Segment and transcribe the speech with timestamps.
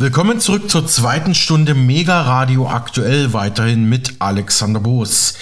[0.00, 5.34] Willkommen zurück zur zweiten Stunde Mega Radio aktuell weiterhin mit Alexander Boos.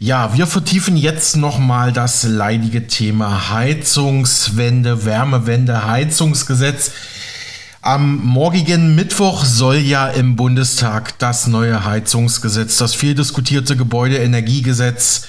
[0.00, 6.90] Ja, wir vertiefen jetzt nochmal das leidige Thema Heizungswende, Wärmewende, Heizungsgesetz.
[7.82, 15.28] Am morgigen Mittwoch soll ja im Bundestag das neue Heizungsgesetz, das viel diskutierte Gebäudeenergiegesetz,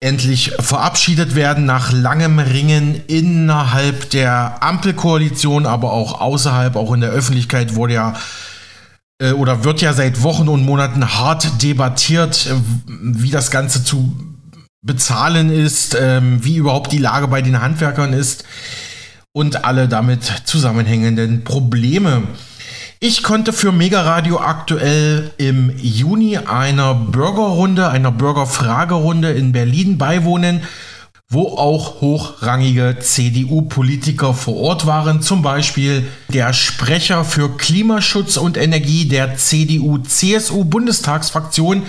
[0.00, 7.10] endlich verabschiedet werden nach langem Ringen innerhalb der Ampelkoalition, aber auch außerhalb, auch in der
[7.10, 8.14] Öffentlichkeit wurde ja
[9.20, 12.54] äh, oder wird ja seit Wochen und Monaten hart debattiert, äh,
[12.86, 14.14] wie das Ganze zu
[14.84, 18.44] bezahlen ist, äh, wie überhaupt die Lage bei den Handwerkern ist
[19.32, 22.22] und alle damit zusammenhängenden Probleme.
[22.98, 30.62] Ich konnte für Mega Radio aktuell im Juni einer Bürgerrunde, einer Bürgerfragerunde in Berlin beiwohnen,
[31.28, 39.06] wo auch hochrangige CDU-Politiker vor Ort waren, zum Beispiel der Sprecher für Klimaschutz und Energie
[39.06, 41.82] der CDU-CSU-Bundestagsfraktion,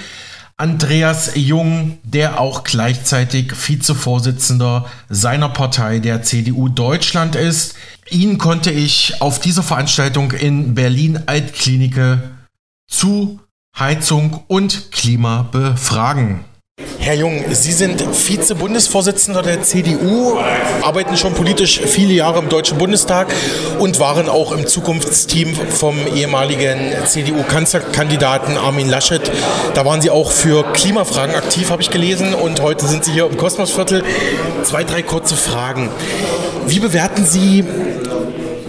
[0.59, 7.75] Andreas Jung, der auch gleichzeitig Vizevorsitzender seiner Partei der CDU Deutschland ist.
[8.09, 12.31] Ihn konnte ich auf dieser Veranstaltung in Berlin Altklinike
[12.89, 13.39] zu
[13.77, 16.43] Heizung und Klima befragen.
[17.07, 20.37] Herr Jung, Sie sind Vize-Bundesvorsitzender der CDU,
[20.81, 23.33] arbeiten schon politisch viele Jahre im Deutschen Bundestag
[23.79, 29.31] und waren auch im Zukunftsteam vom ehemaligen CDU-Kanzlerkandidaten Armin Laschet.
[29.73, 33.25] Da waren Sie auch für Klimafragen aktiv, habe ich gelesen, und heute sind Sie hier
[33.25, 34.03] im Kosmosviertel.
[34.63, 35.89] Zwei, drei kurze Fragen.
[36.67, 37.63] Wie bewerten Sie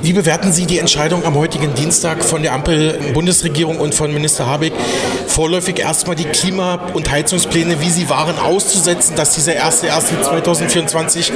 [0.02, 4.72] wie bewerten Sie die Entscheidung am heutigen Dienstag von der Ampel-Bundesregierung und von Minister Habeck,
[5.26, 11.32] vorläufig erstmal die Klima- und Heizungspläne, wie sie waren, auszusetzen, dass dieser 1.1.2024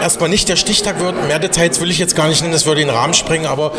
[0.00, 1.26] erstmal nicht der Stichtag wird?
[1.26, 3.72] Mehr Details will ich jetzt gar nicht nennen, das würde den Rahmen sprengen, aber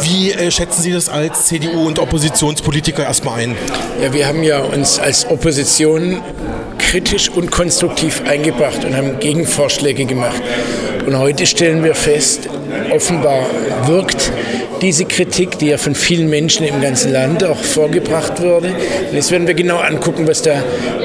[0.00, 3.56] wie äh, schätzen Sie das als CDU- und Oppositionspolitiker erstmal ein?
[4.02, 6.20] Ja, wir haben ja uns als Opposition
[6.78, 10.42] kritisch und konstruktiv eingebracht und haben Gegenvorschläge gemacht.
[11.06, 12.48] Und heute stellen wir fest,
[12.92, 13.46] offenbar
[13.86, 14.30] wirkt
[14.82, 18.68] diese Kritik, die ja von vielen Menschen im ganzen Land auch vorgebracht wurde.
[18.68, 20.62] Und jetzt werden wir genau angucken, was da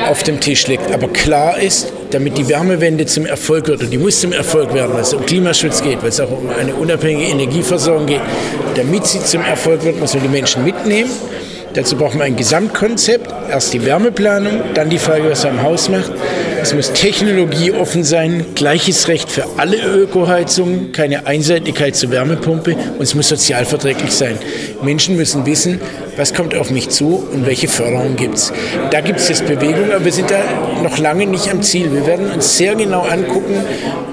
[0.09, 0.92] auf dem Tisch liegt.
[0.92, 4.94] Aber klar ist, damit die Wärmewende zum Erfolg wird, und die muss zum Erfolg werden,
[4.94, 8.22] weil es um Klimaschutz geht, weil es auch um eine unabhängige Energieversorgung geht,
[8.75, 11.12] damit sie zum Erfolg wird, muss man die Menschen mitnehmen.
[11.74, 13.31] Dazu brauchen wir ein Gesamtkonzept.
[13.52, 16.12] Erst die Wärmeplanung, dann die Frage, was er im Haus macht.
[16.67, 23.16] Es muss technologieoffen sein, gleiches Recht für alle Ökoheizungen, keine Einseitigkeit zur Wärmepumpe und es
[23.16, 24.38] muss sozialverträglich sein.
[24.81, 25.79] Menschen müssen wissen,
[26.17, 28.51] was kommt auf mich zu und welche Förderung gibt es.
[28.91, 30.44] Da gibt es jetzt Bewegung, aber wir sind da
[30.83, 31.89] noch lange nicht am Ziel.
[31.94, 33.56] Wir werden uns sehr genau angucken,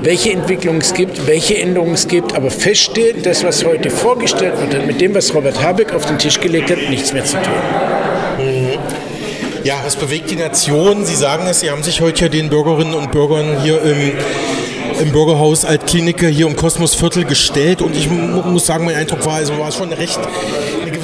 [0.03, 4.75] welche Entwicklungen es gibt, welche Änderungen es gibt, aber feststellen, das, was heute vorgestellt wird,
[4.75, 8.14] hat mit dem, was Robert Habeck auf den Tisch gelegt hat, nichts mehr zu tun.
[9.65, 11.07] Ja, es bewegt die Nation.
[11.07, 14.13] Sie sagen es, Sie haben sich heute den Bürgerinnen und Bürgern hier im,
[15.01, 19.59] im Bürgerhaus Altklinike hier im Kosmosviertel gestellt und ich muss sagen, mein Eindruck war, also
[19.59, 20.21] war schon recht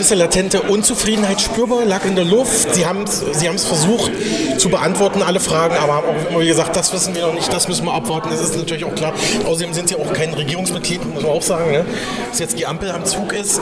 [0.00, 2.74] gewisse latente Unzufriedenheit spürbar, lag in der Luft.
[2.74, 4.10] Sie haben es Sie versucht
[4.56, 7.68] zu beantworten, alle Fragen, aber haben auch immer gesagt, das wissen wir noch nicht, das
[7.68, 8.30] müssen wir abwarten.
[8.30, 9.12] Das ist natürlich auch klar.
[9.44, 11.84] Außerdem sind Sie auch kein Regierungsmitglied, muss man auch sagen, ne?
[12.30, 13.60] dass jetzt die Ampel am Zug ist.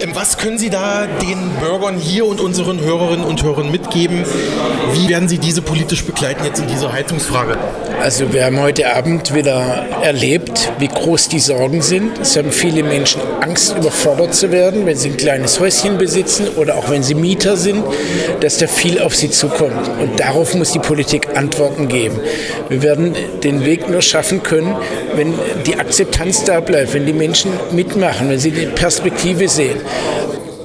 [0.00, 4.24] Ähm, was können Sie da den Bürgern hier und unseren Hörerinnen und Hörern mitgeben?
[4.94, 7.58] Wie werden Sie diese politisch begleiten jetzt in dieser Heizungsfrage?
[8.00, 12.18] Also wir haben heute Abend wieder erlebt, wie groß die Sorgen sind.
[12.18, 16.48] Es haben viele Menschen Angst, überfordert zu werden, wenn sie ein kleines eigenes Häuschen besitzen
[16.56, 17.82] oder auch wenn sie Mieter sind,
[18.40, 19.90] dass da viel auf sie zukommt.
[20.00, 22.20] Und darauf muss die Politik Antworten geben.
[22.68, 24.74] Wir werden den Weg nur schaffen können,
[25.16, 25.34] wenn
[25.66, 29.80] die Akzeptanz da bleibt, wenn die Menschen mitmachen, wenn sie die Perspektive sehen.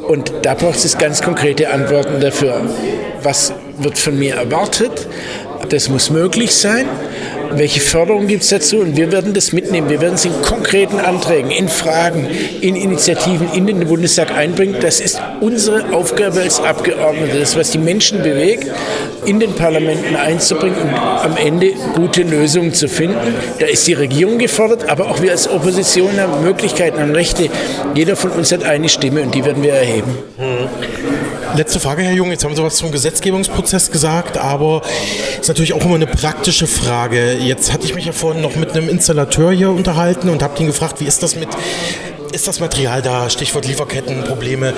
[0.07, 2.61] Und da braucht es ganz konkrete Antworten dafür.
[3.23, 5.07] Was wird von mir erwartet?
[5.69, 6.85] Das muss möglich sein
[7.57, 8.79] welche Förderung gibt es dazu?
[8.79, 9.89] Und wir werden das mitnehmen.
[9.89, 12.27] Wir werden es in konkreten Anträgen, in Fragen,
[12.61, 14.77] in Initiativen in den Bundestag einbringen.
[14.81, 18.67] Das ist unsere Aufgabe als Abgeordnete, das, was die Menschen bewegt,
[19.25, 23.35] in den Parlamenten einzubringen und am Ende gute Lösungen zu finden.
[23.59, 27.49] Da ist die Regierung gefordert, aber auch wir als Opposition haben Möglichkeiten, haben Rechte.
[27.93, 30.17] Jeder von uns hat eine Stimme und die werden wir erheben.
[30.37, 31.14] Mhm.
[31.55, 32.31] Letzte Frage, Herr Jung.
[32.31, 34.81] Jetzt haben Sie was zum Gesetzgebungsprozess gesagt, aber
[35.35, 37.37] es ist natürlich auch immer eine praktische Frage.
[37.39, 40.67] Jetzt hatte ich mich ja vorhin noch mit einem Installateur hier unterhalten und habe ihn
[40.67, 41.47] gefragt, wie ist das mit
[42.35, 43.29] ist das Material da?
[43.29, 44.73] Stichwort Lieferkettenprobleme.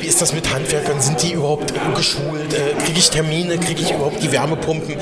[0.00, 0.98] Wie ist das mit Handwerkern?
[1.00, 2.54] Sind die überhaupt geschult?
[2.54, 3.58] Äh, kriege ich Termine?
[3.58, 4.96] Kriege ich überhaupt die Wärmepumpen?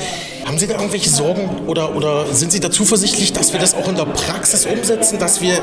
[0.45, 3.89] Haben Sie da irgendwelche Sorgen oder, oder sind Sie da zuversichtlich, dass wir das auch
[3.89, 5.61] in der Praxis umsetzen, dass wir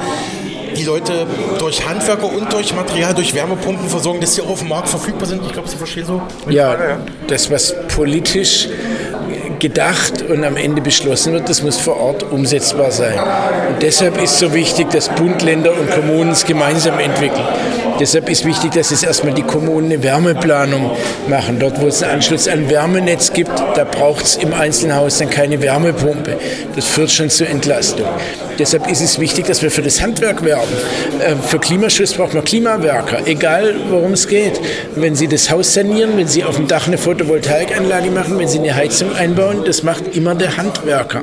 [0.77, 1.27] die Leute
[1.59, 5.27] durch Handwerker und durch Material, durch Wärmepumpen versorgen, dass sie auch auf dem Markt verfügbar
[5.27, 5.41] sind?
[5.45, 6.21] Ich glaube, Sie verstehen so.
[6.49, 8.69] Ja, das, was politisch
[9.59, 13.17] gedacht und am Ende beschlossen wird, das muss vor Ort umsetzbar sein.
[13.69, 17.47] Und deshalb ist so wichtig, dass Bund, Länder und Kommunen es gemeinsam entwickeln.
[17.99, 20.91] Deshalb ist wichtig, dass es erstmal die Kommunen eine Wärmeplanung
[21.27, 21.57] machen.
[21.59, 25.61] Dort, wo es einen Anschluss an Wärmenetz gibt, da braucht es im Einzelhaus dann keine
[25.61, 26.37] Wärmepumpe.
[26.75, 28.05] Das führt schon zur Entlastung.
[28.59, 30.71] Deshalb ist es wichtig, dass wir für das Handwerk werben.
[31.19, 34.59] Äh, für Klimaschutz braucht man Klimawerker, egal worum es geht.
[34.95, 38.59] Wenn Sie das Haus sanieren, wenn Sie auf dem Dach eine Photovoltaikanlage machen, wenn Sie
[38.59, 41.21] eine Heizung einbauen, das macht immer der Handwerker.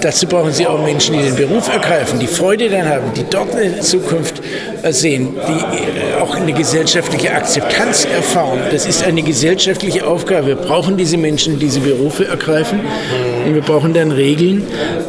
[0.00, 3.54] Dazu brauchen Sie auch Menschen, die den Beruf ergreifen, die Freude daran haben, die dort
[3.54, 4.42] eine Zukunft
[4.82, 8.60] äh, sehen, die auch eine gesellschaftliche Akzeptanz erfahren.
[8.70, 10.48] Das ist eine gesellschaftliche Aufgabe.
[10.48, 12.80] Wir brauchen diese Menschen, die diese Berufe ergreifen.
[13.46, 14.66] Und wir brauchen dann Regeln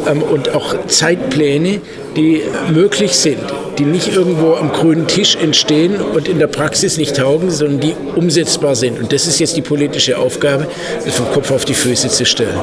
[0.10, 1.82] ähm, und auch Zeitpläne Pläne,
[2.16, 2.42] die
[2.72, 3.42] möglich sind,
[3.78, 7.96] die nicht irgendwo am grünen Tisch entstehen und in der Praxis nicht taugen, sondern die
[8.16, 9.00] umsetzbar sind.
[9.00, 10.68] Und das ist jetzt die politische Aufgabe,
[11.04, 12.60] das vom Kopf auf die Füße zu stellen.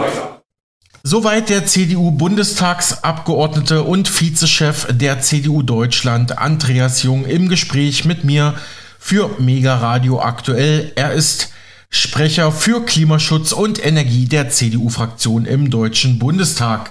[1.02, 8.54] Soweit der CDU-Bundestagsabgeordnete und Vizechef der CDU Deutschland, Andreas Jung, im Gespräch mit mir
[8.98, 10.92] für Mega Radio aktuell.
[10.96, 11.54] Er ist
[11.88, 16.90] Sprecher für Klimaschutz und Energie der CDU-Fraktion im Deutschen Bundestag.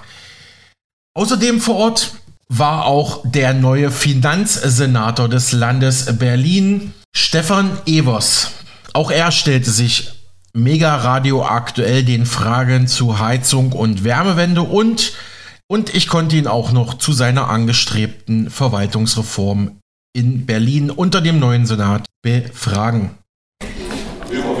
[1.14, 2.14] Außerdem vor Ort
[2.48, 8.50] war auch der neue Finanzsenator des Landes Berlin, Stefan Evers.
[8.92, 10.19] Auch er stellte sich
[10.52, 15.12] mega radioaktuell den Fragen zu Heizung und Wärmewende und,
[15.68, 19.78] und ich konnte ihn auch noch zu seiner angestrebten Verwaltungsreform
[20.12, 23.10] in Berlin unter dem neuen Senat befragen.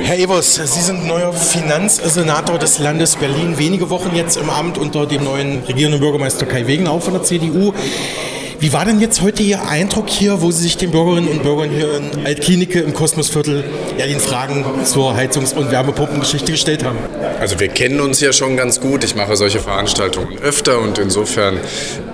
[0.02, 5.06] Herr Evers, Sie sind neuer Finanzsenator des Landes Berlin, wenige Wochen jetzt im Amt unter
[5.06, 7.72] dem neuen regierenden Bürgermeister Kai Wegenau von der CDU.
[8.60, 11.70] Wie war denn jetzt heute Ihr Eindruck hier, wo Sie sich den Bürgerinnen und Bürgern
[11.70, 13.64] hier in Altklinike im Kosmosviertel
[13.96, 16.98] ja den Fragen zur Heizungs- und Wärmepumpengeschichte gestellt haben?
[17.40, 19.02] Also wir kennen uns ja schon ganz gut.
[19.02, 21.58] Ich mache solche Veranstaltungen öfter und insofern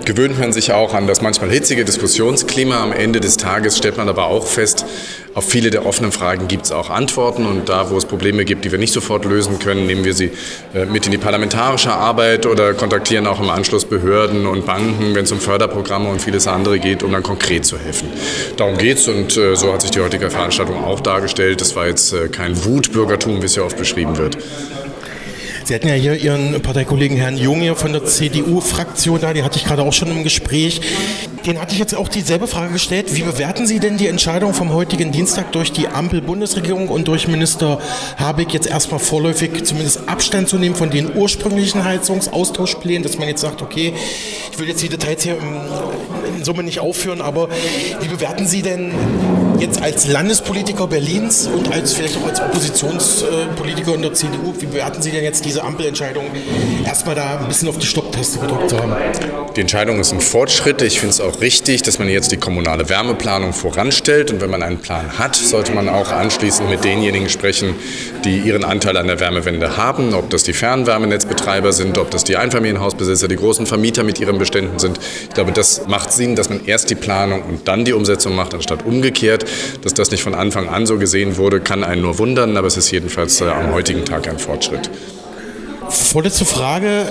[0.07, 2.81] gewöhnt man sich auch an das manchmal hitzige Diskussionsklima.
[2.81, 4.85] Am Ende des Tages stellt man aber auch fest,
[5.33, 8.63] auf viele der offenen Fragen gibt es auch Antworten und da, wo es Probleme gibt,
[8.63, 10.31] die wir nicht sofort lösen können, nehmen wir sie
[10.73, 15.25] äh, mit in die parlamentarische Arbeit oder kontaktieren auch im Anschluss Behörden und Banken, wenn
[15.25, 18.07] es um Förderprogramme und vieles andere geht, um dann konkret zu helfen.
[18.55, 21.59] Darum geht es und äh, so hat sich die heutige Veranstaltung auch dargestellt.
[21.59, 24.37] Das war jetzt äh, kein Wutbürgertum, wie es ja oft beschrieben wird.
[25.67, 29.57] Sie hatten ja hier Ihren Parteikollegen Herrn Jung hier von der CDU-Fraktion da, den hatte
[29.57, 30.79] ich gerade auch schon im Gespräch.
[31.45, 33.13] Den hatte ich jetzt auch dieselbe Frage gestellt.
[33.17, 37.81] Wie bewerten Sie denn die Entscheidung vom heutigen Dienstag durch die Ampel-Bundesregierung und durch Minister
[38.15, 43.41] Habeck jetzt erstmal vorläufig zumindest Abstand zu nehmen von den ursprünglichen Heizungsaustauschplänen, dass man jetzt
[43.41, 43.93] sagt, okay,
[44.49, 45.35] ich will jetzt die Details hier
[46.37, 47.49] in Summe nicht aufführen, aber
[47.99, 48.93] wie bewerten Sie denn
[49.59, 55.01] jetzt als Landespolitiker Berlins und als vielleicht auch als Oppositionspolitiker in der CDU, wie bewerten
[55.01, 56.25] Sie denn jetzt diese Ampelentscheidung,
[56.85, 58.93] erstmal da ein bisschen auf die Stopptaste gedrückt zu haben?
[59.55, 60.81] Die Entscheidung ist ein Fortschritt.
[60.81, 64.29] Ich finde es auch richtig, dass man jetzt die kommunale Wärmeplanung voranstellt.
[64.31, 67.75] Und wenn man einen Plan hat, sollte man auch anschließend mit denjenigen sprechen,
[68.23, 70.13] die ihren Anteil an der Wärmewende haben.
[70.13, 74.77] Ob das die Fernwärmenetzbetreiber sind, ob das die Einfamilienhausbesitzer, die großen Vermieter mit ihren Beständen
[74.77, 74.99] sind.
[75.23, 78.53] Ich glaube, das macht Sinn, dass man erst die Planung und dann die Umsetzung macht,
[78.53, 79.45] anstatt umgekehrt.
[79.81, 82.77] Dass das nicht von Anfang an so gesehen wurde, kann einen nur wundern, aber es
[82.77, 84.89] ist jedenfalls äh, am heutigen Tag ein Fortschritt.
[85.89, 87.05] Vorletzte Frage.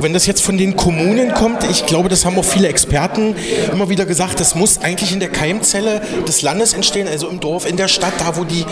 [0.00, 3.34] Wenn das jetzt von den Kommunen kommt, ich glaube, das haben auch viele Experten
[3.72, 7.68] immer wieder gesagt, das muss eigentlich in der Keimzelle des Landes entstehen, also im Dorf,
[7.68, 8.64] in der Stadt, da wo die,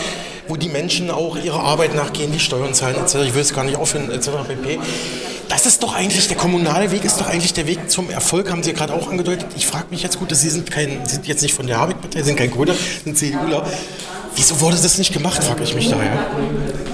[0.47, 3.15] wo die Menschen auch ihrer Arbeit nachgehen, die Steuern zahlen etc.
[3.25, 4.29] Ich will es gar nicht aufhören etc.
[4.47, 4.79] pp.
[5.49, 8.63] Das ist doch eigentlich, der kommunale Weg ist doch eigentlich der Weg zum Erfolg, haben
[8.63, 9.47] Sie ja gerade auch angedeutet.
[9.55, 12.37] Ich frage mich jetzt gut, Sie sind, kein, sind jetzt nicht von der Habeck-Partei, sind
[12.37, 12.73] kein Grüner,
[13.03, 13.65] sind CDUler.
[14.37, 16.27] Wieso wurde das nicht gemacht, frage ich mich daher.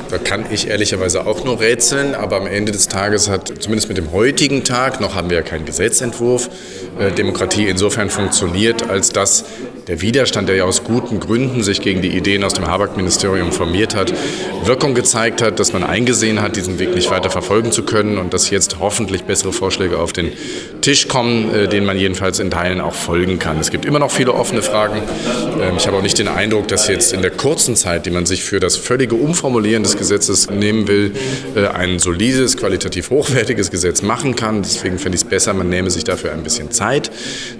[0.09, 3.97] Da kann ich ehrlicherweise auch nur rätseln, aber am Ende des Tages hat, zumindest mit
[3.97, 6.49] dem heutigen Tag, noch haben wir ja keinen Gesetzentwurf,
[7.17, 9.45] Demokratie insofern funktioniert, als dass
[9.87, 13.95] der Widerstand, der ja aus guten Gründen sich gegen die Ideen aus dem Habeck-Ministerium formiert
[13.95, 14.13] hat,
[14.63, 18.33] Wirkung gezeigt hat, dass man eingesehen hat, diesen Weg nicht weiter verfolgen zu können und
[18.33, 20.31] dass jetzt hoffentlich bessere Vorschläge auf den
[20.81, 23.59] Tisch kommen, äh, denen man jedenfalls in Teilen auch folgen kann.
[23.59, 25.01] Es gibt immer noch viele offene Fragen.
[25.61, 28.25] Ähm, ich habe auch nicht den Eindruck, dass jetzt in der kurzen Zeit, die man
[28.25, 31.11] sich für das völlige Umformulieren des Gesetzes nehmen will,
[31.55, 34.61] äh, ein solides, qualitativ hochwertiges Gesetz machen kann.
[34.61, 36.82] Deswegen fände ich es besser, man nehme sich dafür ein bisschen Zeit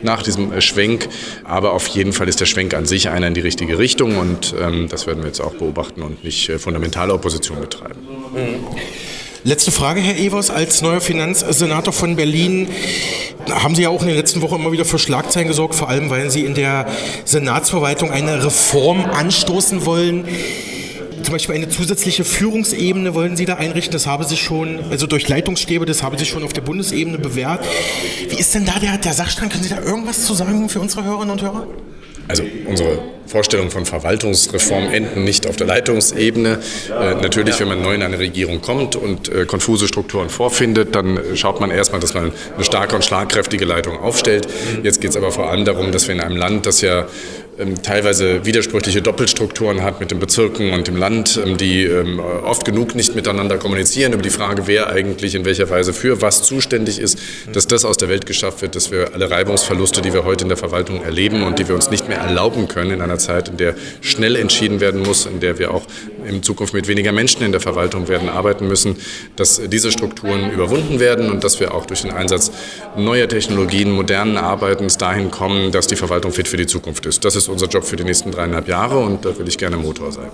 [0.03, 1.09] nach diesem äh, Schwenk.
[1.43, 4.17] Aber auf jeden jeden Fall ist der Schwenk an sich einer in die richtige Richtung
[4.17, 7.99] und ähm, das werden wir jetzt auch beobachten und nicht äh, fundamentale Opposition betreiben.
[8.33, 8.67] Mhm.
[9.45, 10.49] Letzte Frage, Herr Evers.
[10.49, 12.67] Als neuer Finanzsenator von Berlin
[13.49, 16.09] haben Sie ja auch in den letzten Wochen immer wieder für Schlagzeilen gesorgt, vor allem
[16.09, 16.87] weil Sie in der
[17.25, 20.25] Senatsverwaltung eine Reform anstoßen wollen.
[21.23, 23.93] Zum Beispiel eine zusätzliche Führungsebene wollen Sie da einrichten.
[23.93, 27.65] Das haben Sie schon, also durch Leitungsstäbe, das haben Sie schon auf der Bundesebene bewährt.
[28.29, 29.51] Wie ist denn da der, der Sachstand?
[29.51, 31.67] Können Sie da irgendwas zu sagen für unsere Hörerinnen und Hörer?
[32.27, 36.59] Also unsere Vorstellungen von Verwaltungsreform enden nicht auf der Leitungsebene.
[36.89, 41.19] Äh, natürlich, wenn man neu in eine Regierung kommt und äh, konfuse Strukturen vorfindet, dann
[41.35, 44.47] schaut man erstmal, dass man eine starke und schlagkräftige Leitung aufstellt.
[44.83, 47.07] Jetzt geht es aber vor allem darum, dass wir in einem Land, das ja
[47.81, 52.95] teilweise widersprüchliche Doppelstrukturen hat mit den Bezirken und dem Land, ähm, die ähm, oft genug
[52.95, 57.19] nicht miteinander kommunizieren über die Frage, wer eigentlich in welcher Weise für was zuständig ist,
[57.51, 60.49] dass das aus der Welt geschafft wird, dass wir alle Reibungsverluste, die wir heute in
[60.49, 63.57] der Verwaltung erleben und die wir uns nicht mehr erlauben können in einer Zeit, in
[63.57, 65.83] der schnell entschieden werden muss, in der wir auch
[66.25, 68.97] in Zukunft mit weniger Menschen in der Verwaltung werden arbeiten müssen,
[69.35, 72.51] dass diese Strukturen überwunden werden und dass wir auch durch den Einsatz
[72.97, 77.25] neuer Technologien, modernen Arbeitens dahin kommen, dass die Verwaltung fit für die Zukunft ist.
[77.25, 80.11] Das ist unser Job für die nächsten dreieinhalb Jahre und da will ich gerne Motor
[80.11, 80.31] sein.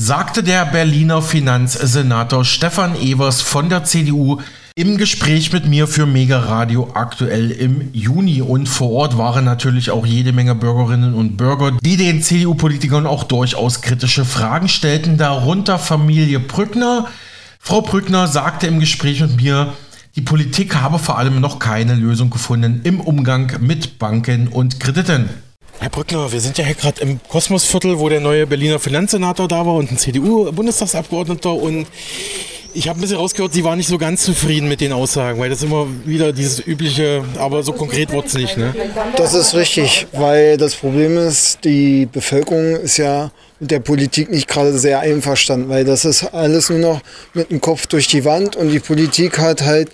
[0.00, 4.38] Sagte der Berliner Finanzsenator Stefan Evers von der CDU
[4.78, 8.42] im Gespräch mit mir für Mega Radio aktuell im Juni.
[8.42, 13.24] Und vor Ort waren natürlich auch jede Menge Bürgerinnen und Bürger, die den CDU-Politikern auch
[13.24, 17.08] durchaus kritische Fragen stellten, darunter Familie Brückner.
[17.58, 19.72] Frau Brückner sagte im Gespräch mit mir,
[20.14, 25.28] die Politik habe vor allem noch keine Lösung gefunden im Umgang mit Banken und Krediten.
[25.80, 29.66] Herr Brückner, wir sind ja hier gerade im Kosmosviertel, wo der neue Berliner Finanzsenator da
[29.66, 31.88] war und ein CDU-Bundestagsabgeordneter und
[32.78, 35.50] ich habe ein bisschen rausgehört, Sie waren nicht so ganz zufrieden mit den Aussagen, weil
[35.50, 38.56] das immer wieder dieses übliche, aber so konkret wird es nicht.
[38.56, 38.72] Ne?
[39.16, 44.48] Das ist richtig, weil das Problem ist, die Bevölkerung ist ja mit der Politik nicht
[44.48, 47.00] gerade sehr einverstanden, weil das ist alles nur noch
[47.34, 49.90] mit dem Kopf durch die Wand und die Politik hat halt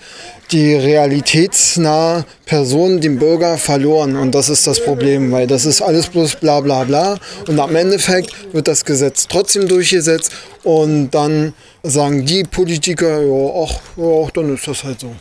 [0.52, 4.16] die realitätsnahe Person, den Bürger, verloren.
[4.16, 7.18] Und das ist das Problem, weil das ist alles bloß bla bla bla.
[7.49, 13.80] Und am Endeffekt wird das Gesetz trotzdem durchgesetzt und dann sagen die Politiker, ja, ach,
[13.97, 15.14] ja, dann ist das halt so.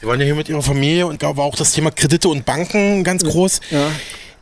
[0.00, 2.46] Sie waren ja hier mit Ihrer Familie und da war auch das Thema Kredite und
[2.46, 3.60] Banken ganz groß.
[3.70, 3.90] Ja.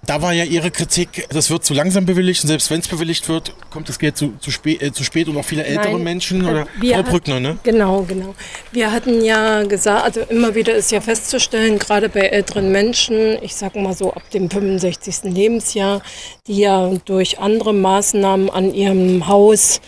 [0.09, 3.29] Da war ja Ihre Kritik, das wird zu langsam bewilligt und selbst wenn es bewilligt
[3.29, 6.03] wird, kommt das Geld zu, zu, spät, äh, zu spät und auch viele ältere Nein,
[6.03, 7.59] Menschen oder Frau Brückner, ne?
[7.62, 8.35] Genau, genau.
[8.73, 13.55] Wir hatten ja gesagt, also immer wieder ist ja festzustellen, gerade bei älteren Menschen, ich
[13.55, 15.25] sage mal so ab dem 65.
[15.25, 16.00] Lebensjahr,
[16.47, 19.83] die ja durch andere Maßnahmen an ihrem Haus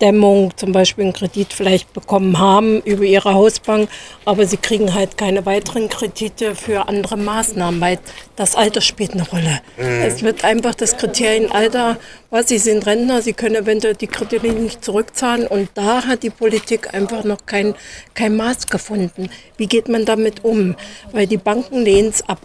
[0.00, 3.88] Dämmung zum Beispiel einen Kredit vielleicht bekommen haben über ihre Hausbank,
[4.24, 7.98] aber sie kriegen halt keine weiteren Kredite für andere Maßnahmen, weil
[8.36, 9.60] das Alter spielt eine Rolle.
[9.76, 10.02] Mhm.
[10.02, 11.98] Es wird einfach das Kriterium Alter,
[12.30, 16.30] was sie sind Rentner, sie können eventuell die Kredite nicht zurückzahlen und da hat die
[16.30, 17.74] Politik einfach noch kein,
[18.14, 19.30] kein Maß gefunden.
[19.56, 20.76] Wie geht man damit um?
[21.12, 22.40] Weil die Banken lehnen es ab.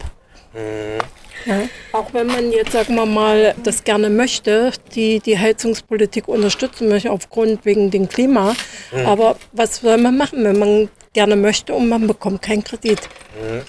[0.54, 1.00] Mhm.
[1.46, 1.62] Ja,
[1.92, 7.10] auch wenn man jetzt, sagen wir mal, das gerne möchte, die, die Heizungspolitik unterstützen möchte
[7.10, 8.54] aufgrund wegen dem Klima.
[8.92, 9.06] Mhm.
[9.06, 13.00] Aber was soll man machen, wenn man gerne möchte und man bekommt keinen Kredit?
[13.40, 13.62] Mhm.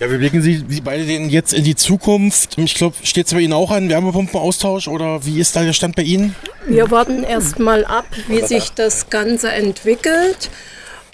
[0.00, 2.58] Ja, wie blicken Sie, Sie beide denn jetzt in die Zukunft?
[2.58, 5.94] Ich glaube, steht es bei Ihnen auch an Wärmepumpenaustausch oder wie ist da der Stand
[5.94, 6.34] bei Ihnen?
[6.66, 10.50] Wir warten erst mal ab, wie sich das Ganze entwickelt.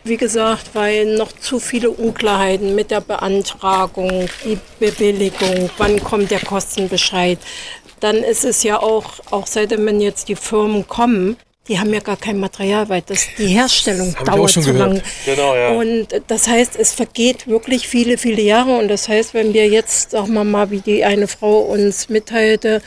[0.04, 6.40] Wie gesagt, weil noch zu viele Unklarheiten mit der Beantragung, die Bewilligung, wann kommt der
[6.40, 7.38] Kostenbescheid.
[8.00, 11.36] Dann ist es ja auch, auch seitdem wenn jetzt die Firmen kommen,
[11.68, 15.02] die haben ja gar kein Material, weil das, die Herstellung das dauert zu lange.
[15.24, 15.68] Genau, ja.
[15.68, 18.76] Und das heißt, es vergeht wirklich viele, viele Jahre.
[18.76, 22.82] Und das heißt, wenn wir jetzt, sagen wir mal, wie die eine Frau uns mitteilte,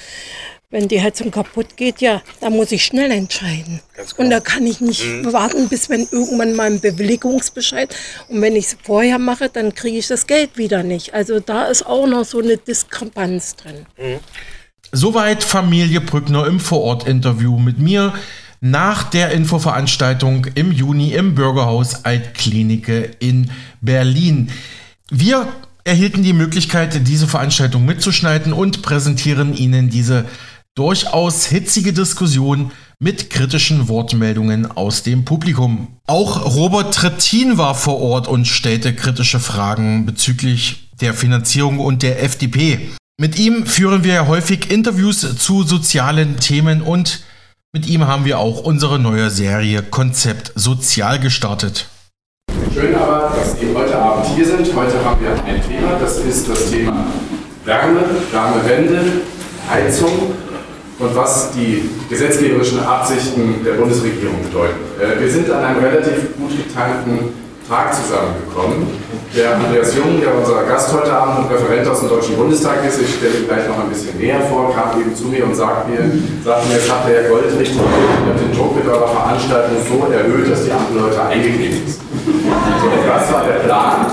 [0.73, 3.79] wenn die Heizung kaputt geht, ja, da muss ich schnell entscheiden.
[4.17, 5.31] Und da kann ich nicht mhm.
[5.31, 7.95] warten, bis wenn irgendwann mal ein Bewilligungsbescheid
[8.27, 11.13] und wenn ich es vorher mache, dann kriege ich das Geld wieder nicht.
[11.13, 13.85] Also da ist auch noch so eine Diskrepanz drin.
[13.99, 14.19] Mhm.
[14.91, 18.13] Soweit Familie Brückner im Vorort-Interview mit mir
[18.59, 23.51] nach der Infoveranstaltung im Juni im Bürgerhaus Altklinike in
[23.81, 24.49] Berlin.
[25.11, 25.47] Wir
[25.83, 30.25] erhielten die Möglichkeit, diese Veranstaltung mitzuschneiden und präsentieren Ihnen diese
[30.75, 35.87] durchaus hitzige Diskussion mit kritischen Wortmeldungen aus dem Publikum.
[36.07, 42.23] Auch Robert Trittin war vor Ort und stellte kritische Fragen bezüglich der Finanzierung und der
[42.23, 42.89] FDP.
[43.19, 47.21] Mit ihm führen wir häufig Interviews zu sozialen Themen und
[47.71, 51.87] mit ihm haben wir auch unsere neue Serie Konzept Sozial gestartet.
[52.73, 54.73] Schön aber, dass Sie heute Abend hier sind.
[54.75, 57.05] Heute haben wir ein Thema, das ist das Thema
[57.65, 58.01] Wärme,
[58.31, 59.21] Wärmewende,
[59.69, 60.33] Heizung
[61.03, 64.79] und was die gesetzgeberischen Absichten der Bundesregierung bedeuten.
[64.99, 67.33] Äh, wir sind an einem relativ gut getimten
[67.67, 68.87] Tag zusammengekommen.
[69.35, 73.01] Der Andreas Jung, der unser Gast heute Abend und Referent aus dem Deutschen Bundestag ist,
[73.01, 75.89] ich stelle ihn gleich noch ein bisschen näher vor, kam eben zu mir und sagt
[75.89, 75.99] mir,
[76.43, 80.65] sagt mir jetzt hat der Herr Goldrich den Druck mit eurer Veranstaltung so erhöht, dass
[80.65, 81.99] die anderen Leute eingeknickt ist.
[81.99, 84.05] So, das war der Plan.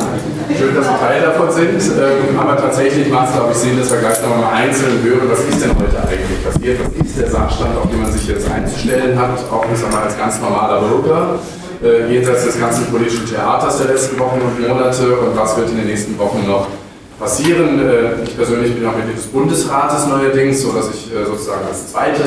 [0.58, 3.90] Schön, dass wir Teil davon sind, ähm, aber tatsächlich macht es, glaube ich, Sinn, dass
[3.92, 7.76] wir gleich nochmal einzeln hören, was ist denn heute eigentlich passiert, was ist der Sachstand,
[7.76, 11.38] auf den man sich jetzt einzustellen hat, auch ich sag mal, als ganz normaler Bürger
[11.84, 15.76] äh, jenseits des ganzen politischen Theaters der letzten Wochen und Monate und was wird in
[15.76, 16.66] den nächsten Wochen noch
[17.18, 17.78] passieren.
[17.78, 22.24] Äh, ich persönlich bin auch Mitglied des Bundesrates neuerdings, sodass ich äh, sozusagen als zweite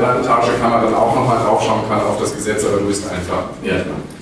[0.00, 4.15] parlamentarische Kammer dann auch nochmal draufschauen kann auf das Gesetz, aber du bist einfach Erdmann.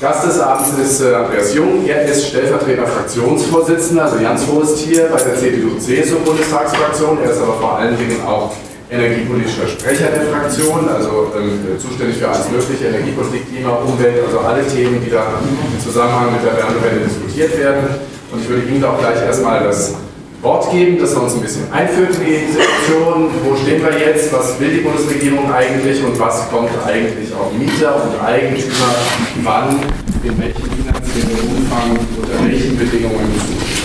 [0.00, 1.84] Gast des Abends ist äh, Andreas Jung.
[1.84, 7.18] Er ist stellvertretender Fraktionsvorsitzender, also Jans Horst hier bei der CDU-CSU-Bundestagsfraktion.
[7.24, 8.52] Er ist aber vor allen Dingen auch
[8.88, 14.64] energiepolitischer Sprecher der Fraktion, also ähm, zuständig für alles Mögliche, Energiepolitik, Klima, Umwelt, also alle
[14.68, 17.82] Themen, die da im Zusammenhang mit der Wärmewende diskutiert werden.
[18.30, 19.94] Und ich würde Ihnen auch gleich erstmal das
[20.42, 23.30] Wort geben, dass er uns ein bisschen einführt in die Situation.
[23.44, 24.32] Wo stehen wir jetzt?
[24.32, 26.02] Was will die Bundesregierung eigentlich?
[26.04, 28.94] Und was kommt eigentlich auf Mieter und Eigentümer
[29.42, 29.80] wann,
[30.22, 33.78] in welchem finanziellen Umfang, unter welchen Bedingungen zu?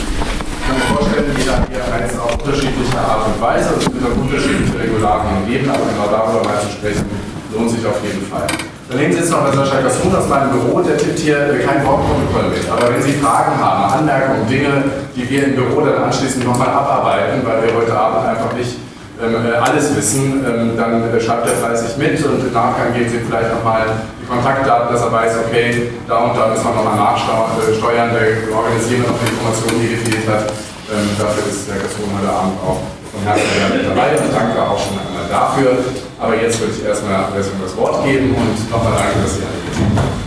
[0.66, 3.70] kann mir vorstellen, jeder hier heizt auf unterschiedliche Art und Weise.
[3.70, 7.06] Also es wird auch unterschiedliche Regularien geben, aber genau darüber mal zu sprechen,
[7.54, 8.48] lohnt sich auf jeden Fall.
[8.94, 12.70] Daneben sitzt noch der Sascha Gassun aus meinem Büro, der tippt hier kein Wortprotokoll mit.
[12.70, 14.86] Aber wenn Sie Fragen haben, Anmerkungen, Dinge,
[15.16, 18.78] die wir im Büro dann anschließend nochmal abarbeiten, weil wir heute Abend einfach nicht
[19.18, 23.10] ähm, äh, alles wissen, ähm, dann äh, schreibt er fleißig mit und im Nachgang geben
[23.10, 23.82] Sie vielleicht nochmal
[24.22, 28.56] die Kontaktdaten, dass er weiß, okay, da und da müssen wir nochmal nachsteuern, äh, wir
[28.56, 30.54] organisieren noch die Informationen, die gefehlt hat.
[30.94, 35.00] Ähm, dafür ist der Gaston heute Abend auch Herzen mit dabei und danke auch schon
[35.00, 35.78] einmal dafür.
[36.20, 39.60] Aber jetzt würde ich erstmal Version das Wort geben und nochmal danke, dass Sie alle
[39.64, 40.24] hier sind.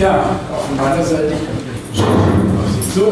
[0.00, 1.32] Ja, auch von meiner Seite,
[1.92, 3.04] ich auf Sie zu.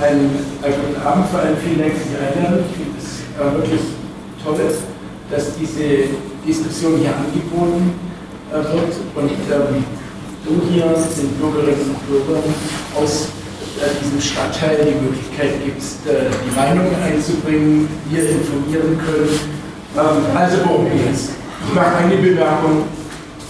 [0.00, 0.30] Einen,
[0.62, 2.64] einen guten Abend, vor allem vielen Dank für die Einladung.
[2.70, 3.80] Ich finde es äh, wirklich
[4.42, 4.58] toll,
[5.30, 6.10] dass diese
[6.46, 7.94] Diskussion hier angeboten
[8.50, 9.84] äh, wird und ähm,
[10.44, 12.42] du hier den Bürgerinnen und Bürgern
[13.00, 13.28] aus
[14.00, 19.38] diesem Stadtteil die Möglichkeit gibst, äh, die Meinungen einzubringen, wir informieren können.
[19.96, 21.30] Ähm, also worum geht es?
[21.66, 22.84] Ich mache eine Bemerkung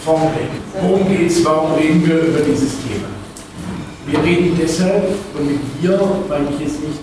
[0.05, 0.49] vorneweg.
[0.81, 1.45] Worum geht es?
[1.45, 3.09] Warum reden wir über dieses Thema?
[4.07, 5.05] Wir reden deshalb,
[5.39, 6.99] und mit wir meine ich jetzt nicht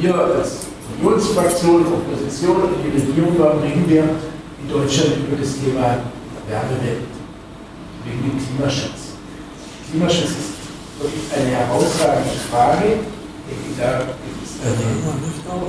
[0.00, 0.66] wir als
[1.00, 5.98] Unionsfraktion, Opposition und die Regierung, warum reden wir in Deutschland über das Thema
[6.48, 7.06] Wärmewende,
[8.04, 9.18] wegen dem Klimaschutz.
[9.90, 10.51] Klimaschutz ist
[11.02, 13.02] wirklich eine herausragende Frage.
[13.78, 15.66] Da gibt es eine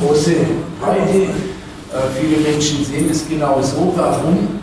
[0.00, 0.34] große
[0.80, 1.18] Breite.
[1.18, 3.92] Äh, viele Menschen sehen es genau so.
[3.96, 4.60] Warum?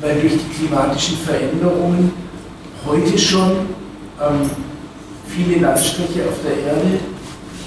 [0.00, 2.12] Weil durch die klimatischen Veränderungen
[2.86, 3.50] heute schon
[4.20, 4.50] ähm,
[5.26, 7.00] viele Landstriche auf der Erde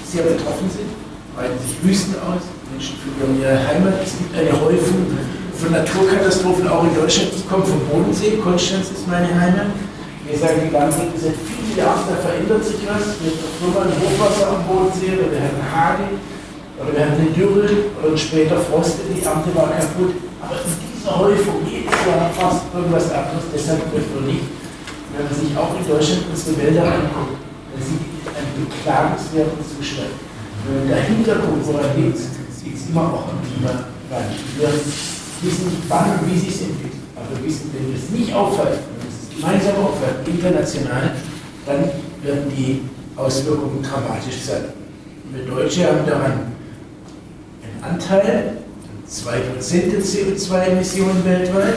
[0.04, 0.88] sehr betroffen sind,
[1.36, 5.06] breiten sich Wüsten aus, Menschen verlieren ihre Heimat, es gibt eine Häufung
[5.58, 7.30] von Naturkatastrophen auch in Deutschland.
[7.36, 9.66] Ich komme vom Bodensee, Konstanz ist meine Heimat.
[10.28, 13.16] Wir sagen, die Landwirte seit vielen Jahren, da verändert sich was.
[13.16, 16.20] Wir haben ein Hochwasser am Bodensee oder wir haben Hagel
[16.76, 17.64] oder wir haben eine Dürre
[17.96, 20.20] oder später Frost, die Ernte war kaputt.
[20.44, 23.48] Aber in dieser Häufung jedes Jahr fast irgendwas anderes.
[23.56, 24.44] Deshalb dürfen wir nicht,
[25.16, 27.40] wenn man sich auch in Deutschland unsere Wälder anguckt,
[27.80, 30.12] sieht einen beklagenswerten Zustand.
[30.68, 34.36] Wenn man dahinter guckt, woran liegt liegt es immer auch am Klimawandel.
[34.60, 37.00] Wir wissen nicht, wann und wie sich es entwickelt.
[37.16, 38.97] Aber wir wissen, wenn wir es nicht aufhalten,
[39.38, 41.10] wenn wir es gemeinsam aufhalten, international,
[41.66, 41.84] dann
[42.22, 42.82] werden die
[43.16, 44.64] Auswirkungen dramatisch sein.
[45.32, 46.52] Wir Deutsche haben daran
[47.62, 48.58] einen Anteil,
[49.08, 51.74] 2% der CO2-Emissionen weltweit,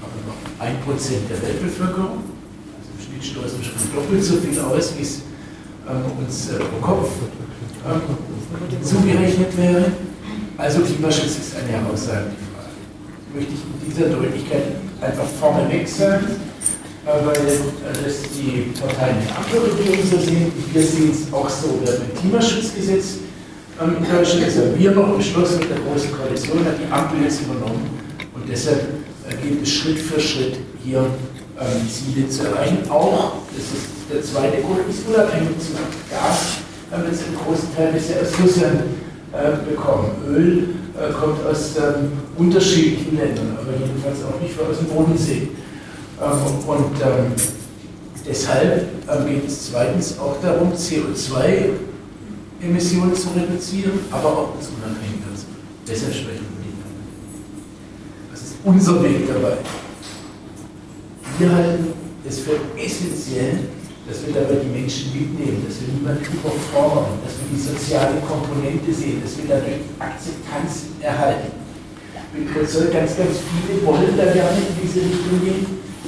[0.00, 2.34] aber noch 1% der Weltbevölkerung
[3.24, 5.22] stoßen schon doppelt so viel aus, wie es
[5.88, 7.10] ähm, uns äh, pro Kopf
[7.86, 9.92] ähm, zugerechnet wäre.
[10.56, 11.84] Also Klimaschutz ist eine.
[11.90, 12.08] Das
[13.34, 14.62] möchte ich in dieser Deutlichkeit
[15.00, 16.26] einfach vorneweg sagen,
[17.04, 20.52] äh, weil äh, das die Parteien anderen Regionen so sehen.
[20.72, 23.18] Wir sehen es auch so, wir haben ein Klimaschutzgesetz
[23.82, 27.24] ähm, in Deutschland, das haben wir noch beschlossen mit der Großen Koalition, hat die Ampel
[27.24, 27.90] jetzt übernommen
[28.34, 28.80] und deshalb
[29.28, 31.04] äh, geht es Schritt für Schritt hier
[31.60, 32.78] ähm, Ziele zu erreichen.
[32.88, 35.72] Auch, das ist der zweite Grund, ist unabhängig zu.
[36.08, 38.82] Gas haben wir jetzt im großen Teil bisher aus Russland
[39.66, 40.12] bekommen.
[40.28, 40.68] Öl
[40.98, 45.48] äh, kommt aus ähm, unterschiedlichen Ländern, aber jedenfalls auch nicht aus dem Bodensee.
[46.22, 47.32] Ähm, und ähm,
[48.26, 51.70] deshalb ähm, geht es zweitens auch darum, CO2
[52.62, 55.66] Emissionen zu reduzieren, aber auch uns unabhängiger zu machen.
[55.86, 57.02] Deshalb sprechen wir miteinander.
[58.30, 59.56] Das ist unser Weg dabei.
[61.38, 61.86] Wir halten
[62.26, 63.58] es für essentiell,
[64.06, 68.92] dass wir dabei die Menschen mitnehmen, dass wir niemanden überfordern, dass wir die soziale Komponente
[68.92, 71.56] sehen, dass wir dadurch Akzeptanz erhalten.
[72.12, 75.66] Ich bin überzeugt, ganz, ganz viele wollen da gerne in diese Richtung gehen,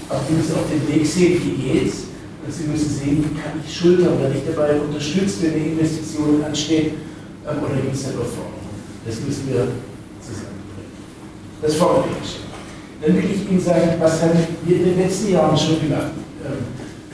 [0.09, 2.12] aber die müssen auf den Weg sehen, wie geht's.
[2.44, 6.44] Und sie müssen sehen, wie kann ich schultern, wenn ich dabei unterstützt, wenn eine Investition
[6.44, 6.92] ansteht,
[7.48, 8.70] ähm, oder gibt es eine Überforderung.
[9.06, 9.66] Das müssen wir
[10.20, 10.94] zusammenbringen.
[11.62, 12.37] Das fordere ich.
[13.00, 16.12] Dann will ich Ihnen sagen, was haben wir in den letzten Jahren schon gemacht.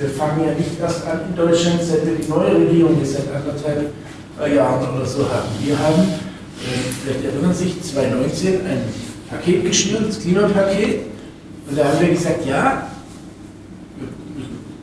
[0.02, 3.30] Wir fangen ja nicht erst an in Deutschland, seit wir die neue Regierung jetzt seit
[3.32, 3.92] anderthalb
[4.42, 5.46] äh, Jahren oder so haben.
[5.62, 8.82] Wir haben, äh, vielleicht erinnern sich, 2019 ein
[9.30, 11.06] Paket geschnürt, das Klimapaket.
[11.70, 12.90] Und da haben wir gesagt, ja,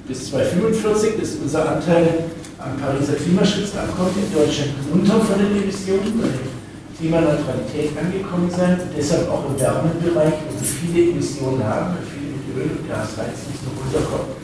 [0.08, 2.24] bis 2045 ist unser Anteil
[2.58, 8.96] am Pariser Klimaschutzabkommen in Deutschland runter von den Emissionen, weil die Klimaneutralität angekommen sein und
[8.98, 13.20] deshalb auch im Wärmebereich, wo wir viele Emissionen haben, weil viele mit Öl und Gas
[13.20, 14.39] nicht nur runterkommen.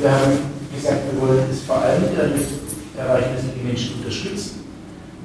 [0.00, 0.38] Wir haben
[0.74, 2.46] gesagt, wir wollen es vor allem damit
[2.96, 4.62] erreichen, dass wir die Menschen unterstützen.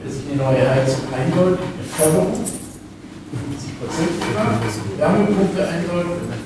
[0.02, 6.42] Wer sich eine neue Heizung einbaut, eine Förderung, 50 Prozent eine Wärmepumpe einbaut, wenn man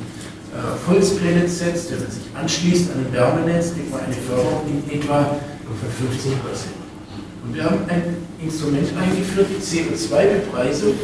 [0.52, 5.00] äh, Holzpläne setzt, wenn man sich anschließt an ein Wärmenetz, kriegt man eine Förderung in
[5.00, 6.76] etwa von 50 Prozent.
[7.46, 10.96] Und wir haben ein Instrument eingeführt, die CO2-Bepreisung,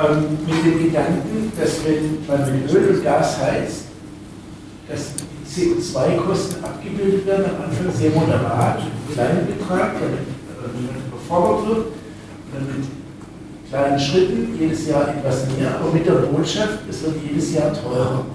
[0.00, 3.84] ähm, mit dem Gedanken, dass wenn man mit Öl und Gas heizt,
[4.88, 5.12] dass
[5.44, 8.80] CO2-Kosten abgebildet werden, am Anfang sehr moderat,
[9.12, 10.24] kleinen Betrag, damit
[10.74, 11.86] niemand überfordert wird,
[12.52, 12.86] dann mit
[13.68, 18.26] kleinen Schritten jedes Jahr etwas mehr, aber mit der Botschaft, es wird jedes Jahr teurer.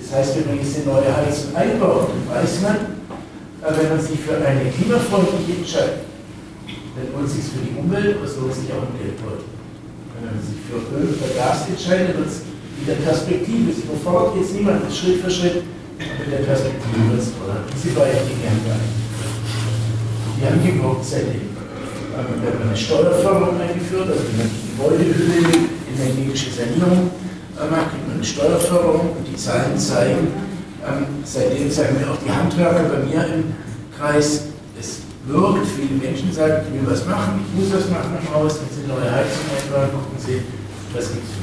[0.00, 2.76] Das heißt, wenn man jetzt eine neue Heizung einbaut, dann weiß man,
[3.64, 6.04] äh, wenn man sich für eine klimafreundliche entscheidet,
[6.94, 9.48] dann lohnt es sich für die Umwelt, aber es lohnt sich auch im Geldbeutel.
[10.14, 12.46] Wenn man sich für Öl oder Gas entscheidet, wird es
[12.78, 13.70] wieder Perspektive.
[13.70, 15.64] Es überfordert jetzt niemand, Schritt für Schritt
[15.98, 18.78] mit der Perspektive ist, oder diese beiden Dinge haben wir
[20.38, 21.54] Die haben gewirkt seitdem.
[22.14, 27.10] Wir haben eine Steuerförderung eingeführt, also wenn man die Gebäudehülle in energetische Sanierung
[27.58, 30.30] äh, macht, kriegt man eine Steuerförderung und die Zahlen zeigen,
[30.86, 33.54] ähm, seitdem sagen wir auch die Handwerker bei mir im
[33.96, 38.34] Kreis, es wirkt, viele Menschen sagen, ich will was machen, ich muss was machen im
[38.34, 40.42] Haus, wenn sie neue Heizung einbauen, gucken sie,
[40.94, 41.34] was gibt es.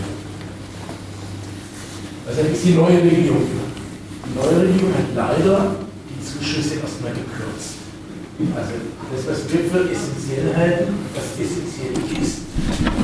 [2.27, 3.43] Also das ist die neue Regierung.
[3.43, 3.70] Die
[4.35, 5.75] neue Regierung hat leider
[6.09, 7.81] die Zuschüsse erstmal gekürzt.
[8.55, 8.73] Also
[9.13, 12.49] das, was wir für essentiell halten, was essentiell ist,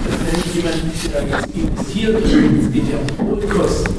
[0.03, 0.81] dass wenn jemand
[1.13, 3.93] da jetzt investiert, es geht ja um Brotkosten,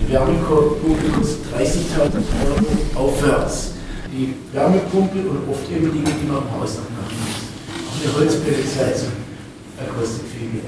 [0.00, 3.74] die Wärmepumpe kostet 30.000 Euro aufwärts.
[4.10, 7.38] Die Wärmepumpe und oft eben Dinge, die man im Haus noch machen muss.
[7.86, 9.14] Auch eine Holzpelletsheizung
[9.96, 10.64] kostet viel Geld.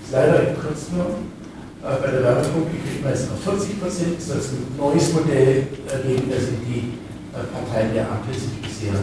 [0.00, 1.37] Das ist leider gekürzt worden.
[1.78, 5.70] Äh, bei der Wärmepumpe kriegt man jetzt noch 40 Prozent, ist das ein neues Modell,
[6.02, 6.98] gegen das sind die
[7.30, 8.98] äh, Parteien der Ampel sich bisher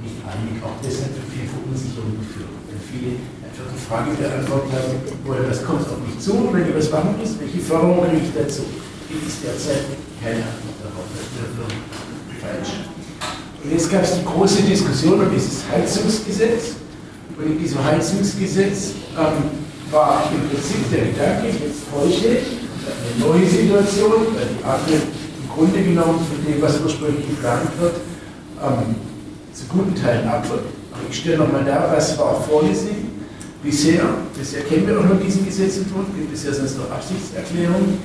[0.00, 2.48] nicht einig, auch deshalb für viel Verunsicherung geführt.
[2.72, 6.72] Wenn viele einfach die Frage beantwortet haben, woher das kommt auf mich zu, wenn ich
[6.72, 8.64] was machen muss, welche Förderung kriege ich dazu?
[9.04, 9.84] Gibt es derzeit
[10.24, 11.68] keine Antwort darauf, das wäre
[12.40, 12.88] falsch.
[13.60, 16.80] Und jetzt gab es die große Diskussion um dieses Heizungsgesetz.
[17.36, 19.63] Und in diesem Heizungsgesetz ähm,
[19.94, 25.80] war im Prinzip der Gedanke, jetzt heute eine neue Situation, weil die Ampel im Grunde
[25.82, 28.02] genommen von dem, was ursprünglich geplant wird,
[28.58, 28.96] ähm,
[29.54, 30.66] zu guten Teilen abwirkt.
[30.90, 33.14] Aber ich stelle nochmal dar, was war vorgesehen.
[33.62, 34.02] Bisher,
[34.36, 37.96] bisher kennen wir noch diesen Gesetzentwurf, gibt es ja sonst noch Absichtserklärungen,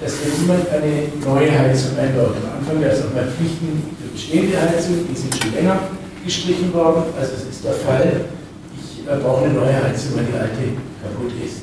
[0.00, 4.08] dass wenn jemand eine neue Heizung einbaut, am Anfang gab es auch mal Pflichten für
[4.08, 5.78] bestehende Heizungen, die sind schon länger
[6.24, 8.24] gestrichen worden, also es ist der Fall,
[8.72, 10.72] ich äh, brauche eine neue Heizung, weil die alte
[11.04, 11.62] kaputt ist.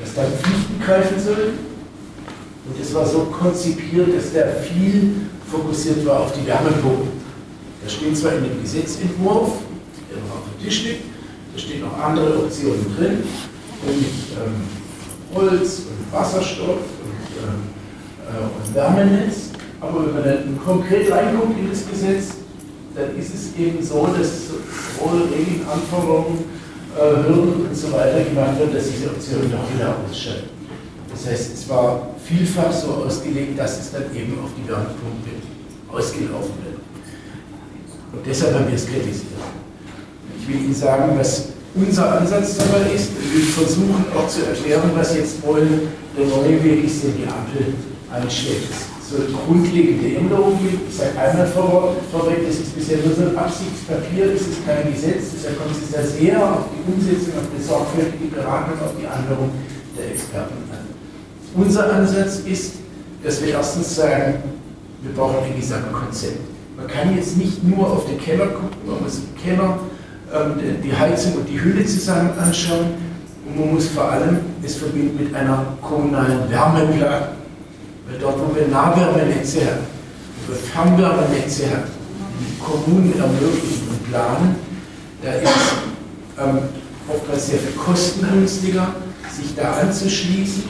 [0.00, 1.58] Dass da Pflichten greifen sollen.
[2.66, 5.14] Und es war so konzipiert, dass der viel
[5.50, 7.08] fokussiert war auf die Wärmepumpen.
[7.82, 9.52] Da steht zwar in dem Gesetzentwurf,
[10.10, 11.04] der noch auf dem Tisch liegt,
[11.54, 13.22] da stehen noch andere Optionen drin,
[13.86, 14.66] nämlich ähm,
[15.32, 17.62] Holz und Wasserstoff und, ähm,
[18.26, 19.50] äh, und Wärmenetz.
[19.80, 22.34] Aber wenn man dann konkret reinguckt in das Gesetz,
[22.94, 26.65] dann ist es eben so, dass sowohl Regelanforderungen äh,
[26.96, 30.50] Hürden und so weiter gemacht wird, dass diese Optionen doch wieder ausscheiden.
[31.10, 35.30] Das heißt, es war vielfach so ausgelegt, dass es dann eben auf die Wärmepumpe
[35.92, 36.80] ausgelaufen wird.
[38.12, 39.40] Und deshalb haben wir es kritisiert.
[40.40, 43.10] Ich will Ihnen sagen, was unser Ansatz dabei ist.
[43.32, 45.66] Wir versuchen auch zu erklären, was jetzt wohl
[46.16, 47.74] der neue Weg ist, den die Ampel
[48.10, 48.72] einschlägt.
[49.06, 50.90] Es so grundlegende Änderungen gibt.
[50.90, 55.30] Ich sage einmal vorweg, das ist bisher nur so ein Absichtspapier, das ist kein Gesetz,
[55.36, 59.52] deshalb kommt es da sehr auf die Umsetzung, auf die sorgfältige Beratung, auf die Anhörung
[59.96, 60.90] der Experten an.
[61.54, 62.74] Unser Ansatz ist,
[63.22, 64.42] dass wir erstens sagen,
[65.02, 66.40] wir brauchen ein Gesamtkonzept.
[66.76, 69.78] Man kann jetzt nicht nur auf den Keller gucken, man muss im Keller
[70.34, 72.94] ähm, die Heizung und die Hülle zusammen anschauen
[73.46, 77.36] und man muss vor allem es verbinden mit einer kommunalen Wärmeplanung.
[78.08, 79.86] Weil dort, wo wir Nahwärmenetze haben,
[80.46, 81.90] wo wir Fernwärmenetze haben,
[82.40, 84.56] die Kommunen ermöglichen und planen,
[85.22, 85.50] da ist
[86.38, 86.58] ähm,
[87.08, 88.94] oftmals sehr viel kostengünstiger,
[89.34, 90.62] sich da anzuschließen.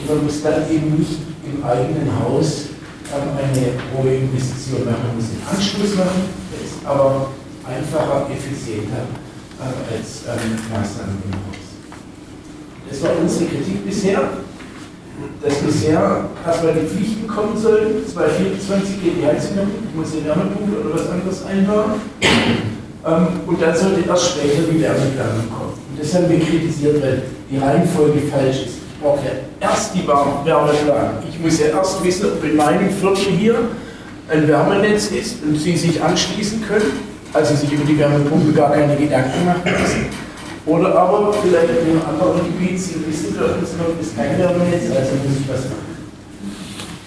[0.00, 2.66] Und man muss dann eben nicht im eigenen Haus
[3.12, 7.30] ähm, eine hohe Investition machen, man muss den Anschluss machen, der ist aber
[7.66, 9.04] einfacher, effizienter
[9.58, 11.64] äh, als ähm, Maßnahmen im Haus.
[12.88, 14.20] Das war unsere Kritik bisher
[15.42, 18.06] dass bisher erstmal die Pflichten kommen sollen.
[18.06, 22.00] 2024 geht die Heizung ich muss die Wärmepumpe oder was anderes einbauen.
[23.06, 25.74] Ähm, und dann sollte erst später die Wärmeplanung kommen.
[25.90, 28.78] Und das haben wir kritisiert, weil die Reihenfolge falsch ist.
[28.94, 31.22] Ich brauche ja erst die Wärmeplanung.
[31.28, 33.56] Ich muss ja erst wissen, ob in meinem Viertel hier
[34.28, 36.92] ein Wärmenetz ist und Sie sich anschließen können,
[37.32, 40.23] also sich über die Wärmepumpe gar keine Gedanken machen müssen.
[40.66, 43.68] Oder aber vielleicht in einem anderen Gebiet, Sie wissen, für uns
[44.00, 45.94] ist kein Wärmenetz, also muss ich was machen.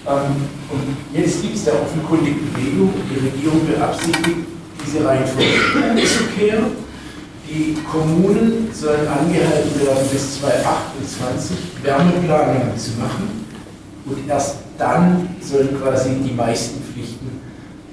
[0.06, 0.36] Ähm,
[0.70, 4.46] und jetzt gibt es da offenkundig Bewegung, die Regierung beabsichtigt,
[4.86, 5.48] diese Reihenfolge
[5.90, 6.66] umzukehren.
[7.48, 13.46] Die Kommunen sollen angehalten werden, bis 2028 Wärmeplanungen zu machen.
[14.06, 17.40] Und erst dann sollen quasi die meisten Pflichten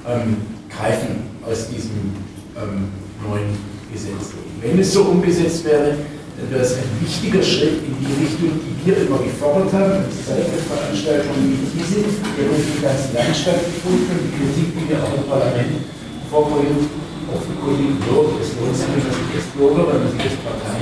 [0.07, 0.37] ähm,
[0.69, 2.13] greifen aus diesem
[2.55, 2.89] ähm,
[3.27, 3.57] neuen
[3.91, 4.44] Gesetz.
[4.61, 5.97] Wenn es so umgesetzt wäre,
[6.37, 10.03] dann wäre es ein wichtiger Schritt in die Richtung, die wir immer gefordert haben.
[10.09, 14.89] Es zeigt Veranstaltungen wie diese, die durch die ganze Land stattgefunden und die Kritik, die
[14.89, 15.87] wir auch im Parlament
[16.29, 16.89] vorbringen,
[17.31, 18.29] offenkundig wird.
[18.41, 20.79] Es lohnt sich, man sich als Bürger, wenn man sich als Partei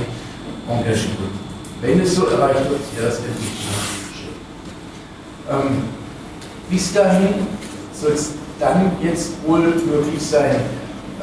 [0.66, 1.34] engagiert.
[1.80, 3.78] Wenn es so erreicht wird, wäre es ein wichtiger
[4.10, 4.38] Schritt.
[5.50, 5.86] Ähm,
[6.70, 7.46] bis dahin
[7.92, 10.56] soll es dann jetzt wohl möglich sein,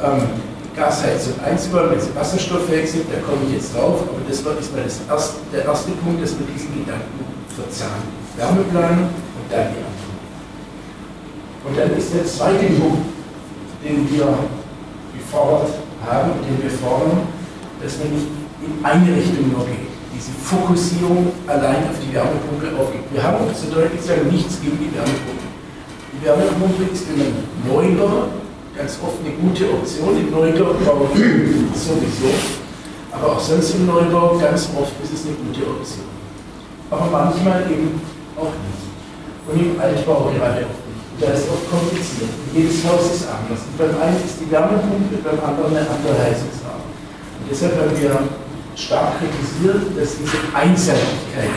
[0.02, 4.58] ähm, Gasheizung einzubauen, wenn sie wasserstofffähig sind, da komme ich jetzt drauf, aber das war
[4.58, 8.08] ist mal das erste, der erste Punkt, dass wir diesen Gedanken verzahnen.
[8.36, 10.12] Wärmeplanung und dann die andere.
[11.64, 13.04] Und dann ist der zweite Punkt,
[13.84, 14.26] den wir
[15.16, 15.74] gefordert
[16.06, 17.28] haben, den wir fordern,
[17.82, 18.26] dass man nicht
[18.64, 19.92] in eine Richtung nur geht.
[20.14, 23.12] Diese Fokussierung allein auf die Wärmepumpe aufgibt.
[23.12, 25.46] Wir haben, so deutlich sagen, nichts gegen die Wärmepumpe.
[26.14, 27.32] Die Wärmepumpe ist, wenn man
[27.66, 28.41] Neubau
[28.76, 30.16] ganz oft eine gute Option.
[30.16, 30.74] Im Neubau
[31.74, 32.32] sowieso,
[33.12, 36.08] aber auch sonst im Neubau ganz oft ist es eine gute Option.
[36.90, 38.00] Aber manchmal eben
[38.36, 38.82] auch nicht.
[39.48, 41.02] Und im Altbau gerade oft nicht.
[41.12, 42.30] Und da ist oft kompliziert.
[42.30, 43.64] Und jedes Haus ist anders.
[43.64, 46.84] Und beim einen ist die Wärmepumpe, beim anderen eine andere Heizungsart.
[47.40, 48.12] Und deshalb haben wir
[48.76, 51.52] stark kritisiert, dass diese Einseitigkeit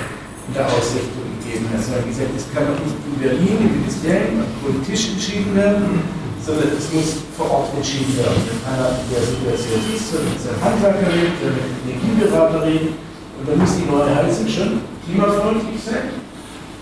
[0.47, 1.79] in der Ausrichtung gegeben hat.
[1.79, 6.03] Also wir haben gesagt, es kann doch nicht in Berlin im Ministerium politisch entschieden werden,
[6.45, 8.37] sondern es muss vor Ort entschieden werden.
[8.45, 12.61] Wenn einer in der Situation ist, soll mit seinem Handwerker reden, soll mit dem Energieberater
[12.61, 16.21] reden und dann muss die neue Heizung schon klimafreundlich sein.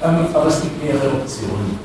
[0.03, 1.79] Ähm, aber es gibt mehrere Optionen,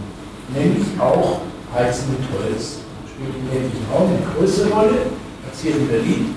[0.50, 2.82] nämlich auch Heizen mit Holz.
[3.06, 5.14] Spielt im ländlichen Raum eine größere Rolle
[5.46, 6.34] als hier in Berlin.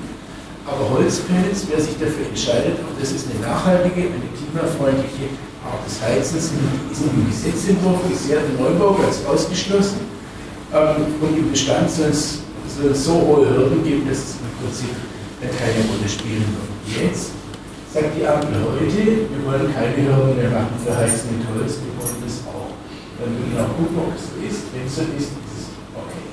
[0.65, 5.33] Aber Holzpellets, wer sich dafür entscheidet, und das ist eine nachhaltige, eine klimafreundliche
[5.65, 10.10] Art des Heizens, ist im Gesetzentwurf bisher im Neubau ganz ausgeschlossen.
[10.73, 12.39] Ähm, und im Bestand soll es
[13.03, 14.95] so hohe Hürden geben, dass es im Prinzip
[15.41, 17.11] keine Rolle spielen wird.
[17.11, 17.35] Jetzt
[17.91, 21.91] sagt die Ampel heute, wir wollen keine Hürden mehr machen für Heizen mit Holz, wir
[21.99, 22.71] wollen das auch.
[23.19, 24.71] Dann würden wir auch gucken, ob es so ist.
[24.71, 26.23] Wenn es so ist, ist es okay.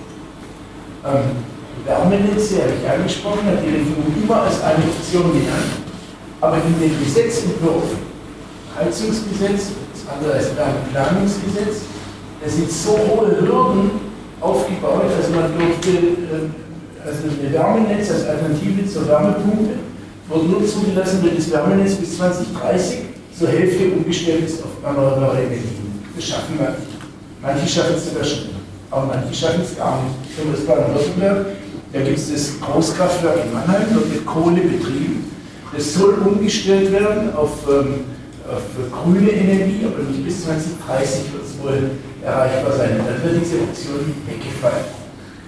[1.03, 1.43] Ähm,
[1.83, 5.83] Wärmenetze habe ich angesprochen, hat die Regierung immer als eine Option genannt.
[6.41, 7.91] Aber in dem Gesetzentwurf,
[8.79, 11.91] Heizungsgesetz, das andere als Wärmeplanungsgesetz,
[12.39, 14.08] da sind so hohe Hürden
[14.41, 15.03] aufgebaut.
[15.17, 19.75] Also man durfte, äh, also ein Wärmenetz als Alternative zur Wärmepumpe
[20.29, 22.99] wurde nur zugelassen, wenn das Wärmenetz bis 2030
[23.37, 26.03] zur Hälfte umgestellt ist auf erneuerbare Energien.
[26.15, 26.99] Das schaffen wir nicht.
[27.41, 28.51] Manche schaffen es sogar schon,
[28.91, 30.37] aber manche schaffen es gar nicht.
[30.37, 31.47] Zum Beispiel Baden-Württemberg,
[31.93, 35.31] da gibt es das Großkraftwerk in Mannheim, dort wird Kohle betrieben.
[35.75, 38.01] Das soll umgestellt werden auf, ähm,
[38.51, 38.63] auf
[39.05, 41.91] grüne Energie, aber nicht bis 2030 wird es wohl
[42.23, 43.01] erreichbar sein.
[43.01, 44.87] Und dann wird diese Option weggefallen.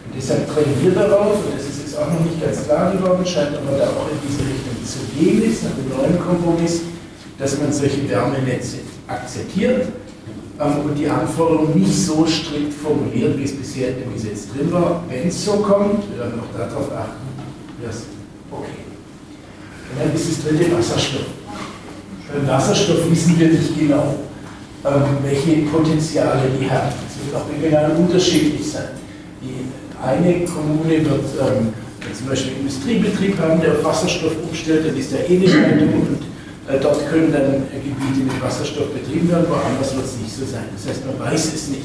[0.06, 3.24] Und deshalb drängen wir darauf, und das ist jetzt auch noch nicht ganz klar geworden,
[3.24, 6.82] scheint aber da auch in diese Richtung zu gehen ist, nach dem neuen Kompromiss,
[7.38, 9.86] dass man solche Wärmenetze akzeptiert,
[10.60, 15.02] ähm, und die Anforderungen nicht so strikt formuliert, wie es bisher im Gesetz drin war.
[15.08, 17.26] Wenn es so kommt, wir werden auch darauf achten,
[17.88, 18.02] es
[18.50, 18.84] okay.
[19.90, 21.26] Und dann ist es dritte Wasserstoff.
[22.32, 24.16] Beim Wasserstoff wissen wir nicht genau,
[25.22, 26.92] welche Potenziale die hat.
[27.08, 28.88] Es wird auch regional unterschiedlich sein.
[29.42, 29.66] Die
[30.02, 31.72] eine Kommune wird ähm,
[32.16, 36.20] zum Beispiel einen Industriebetrieb haben, der auf Wasserstoff umstellt, dann ist der eh nicht und
[36.68, 40.64] äh, dort können dann Gebiete mit Wasserstoff betrieben werden, woanders wird es nicht so sein.
[40.74, 41.84] Das heißt, man weiß es nicht.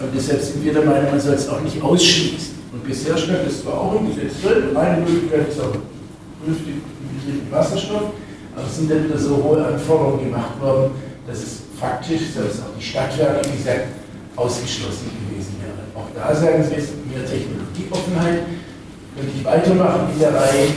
[0.00, 2.54] Und deshalb sind wir der Meinung, man soll es auch nicht ausschließen.
[2.72, 5.74] Und bisher stand es zwar auch im Gesetz drin, eine Möglichkeit ist auch
[6.38, 6.74] vernünftig
[7.18, 8.14] Betrieb mit Wasserstoff,
[8.54, 10.92] aber es sind dann wieder so hohe Anforderungen gemacht worden,
[11.26, 13.88] dass es faktisch, so ist auch die Stadtwerke gesagt,
[14.36, 15.80] ausgeschlossen gewesen wäre.
[15.96, 18.44] Auch da sagen Sie jetzt, mehr Technologieoffenheit,
[19.16, 20.68] könnte ich weitermachen in der Reihe.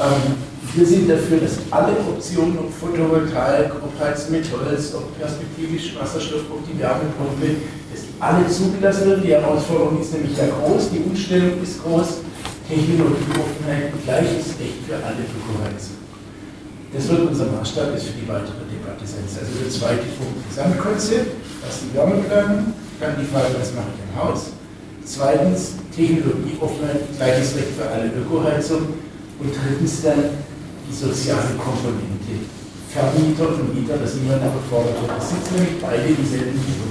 [0.00, 5.96] Ähm, wir sind dafür, dass alle Optionen, ob Photovoltaik, ob Heizen mit Holz, ob perspektivisch
[5.96, 9.22] Wasserstoff, ob die Wärmepumpe, dass alle zugelassen werden.
[9.22, 12.20] Die Herausforderung ist nämlich ja groß, die Umstellung ist groß,
[12.68, 15.95] Technologieoffenheit, gleiches Recht für alle Ökoheizen.
[16.92, 19.26] Das wird unser Maßstab ist für die weitere Debatte sein.
[19.26, 24.14] Also der zweite Punkt, Gesamtkonzept, was die Wärmeplanung, dann die Frage, was mache ich im
[24.16, 24.54] Haus.
[25.04, 29.06] Zweitens, Technologieoffenheit, gleiches Recht für alle Ökoheizung.
[29.38, 30.32] Und drittens dann
[30.88, 32.48] die soziale Komponente.
[32.88, 35.12] Vermieter und Mieter, das niemand überfordert wird.
[35.18, 36.90] Das sitzen nämlich beide im selben Niveau.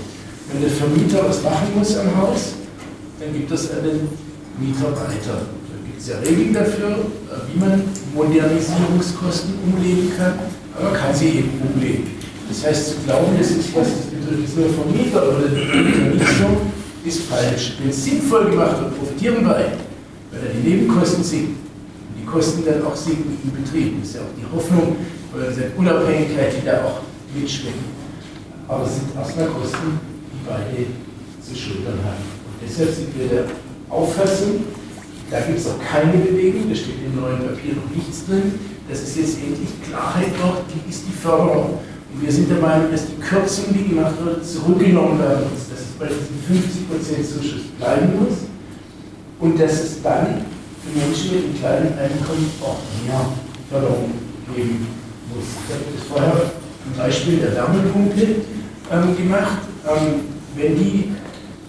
[0.52, 2.62] Wenn der Vermieter was machen muss am Haus,
[3.20, 4.08] dann gibt es einen
[4.60, 5.50] Mieter weiter.
[5.96, 7.08] Gibt es ja Regeln dafür,
[7.48, 7.82] wie man
[8.14, 10.34] Modernisierungskosten umlegen kann,
[10.78, 12.08] aber kann sie eben umlegen.
[12.50, 16.58] Das heißt, zu glauben, das ist was, das jetzt nur Vermieter oder Vermietung,
[17.06, 17.76] ist falsch.
[17.80, 19.72] Wenn es sinnvoll gemacht wird, profitieren beide,
[20.32, 21.60] weil er die Nebenkosten sinkt
[22.20, 24.02] die Kosten dann auch sinken im Betrieb.
[24.02, 24.98] Das ist ja auch die Hoffnung
[25.34, 27.00] oder diese Unabhängigkeit, die da auch
[27.34, 27.76] mitschwingt.
[28.68, 29.98] Aber es sind erstmal Kosten,
[30.34, 30.88] die beide
[31.40, 32.20] zu schultern haben.
[32.20, 33.46] Und deshalb sind wir der
[33.90, 34.66] Auffassung,
[35.32, 38.54] da gibt es auch keine Bewegung, da steht im neuen Papier noch nichts drin,
[38.90, 41.80] dass es jetzt endlich Klarheit braucht, wie ist die Förderung.
[42.14, 45.82] Und wir sind der Meinung, dass die Kürzung, die gemacht wird, zurückgenommen werden muss, dass
[45.82, 48.46] es bei diesem 50% Zuschuss bleiben muss
[49.40, 50.46] und dass es dann
[50.84, 53.26] für Menschen mit einem kleinen Einkommen auch mehr
[53.70, 54.12] Förderung
[54.56, 54.88] geben
[55.34, 55.46] muss.
[55.68, 56.52] Ich habe das vorher
[56.86, 58.22] ein Beispiel der Wärmepumpe
[58.92, 59.62] ähm, gemacht.
[59.90, 61.12] Ähm, wenn die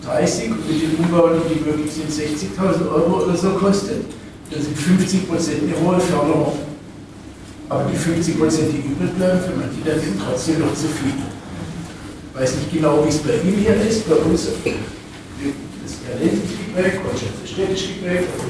[0.06, 4.04] 30 und mit den Umbauten, die möglich sind, 60.000 Euro oder so kostet,
[4.50, 6.52] dann sind 50 Prozent eine hohe Förderung.
[7.68, 11.18] Aber die 50 Prozent, die übrig bleiben, für manche dann sind trotzdem noch zu viel.
[11.18, 14.08] Ich weiß nicht genau, wie es bei Ihnen hier ist.
[14.08, 18.46] Bei uns ist das eher ländlich geprägt, Ortschaft ist städtisch geprägt, also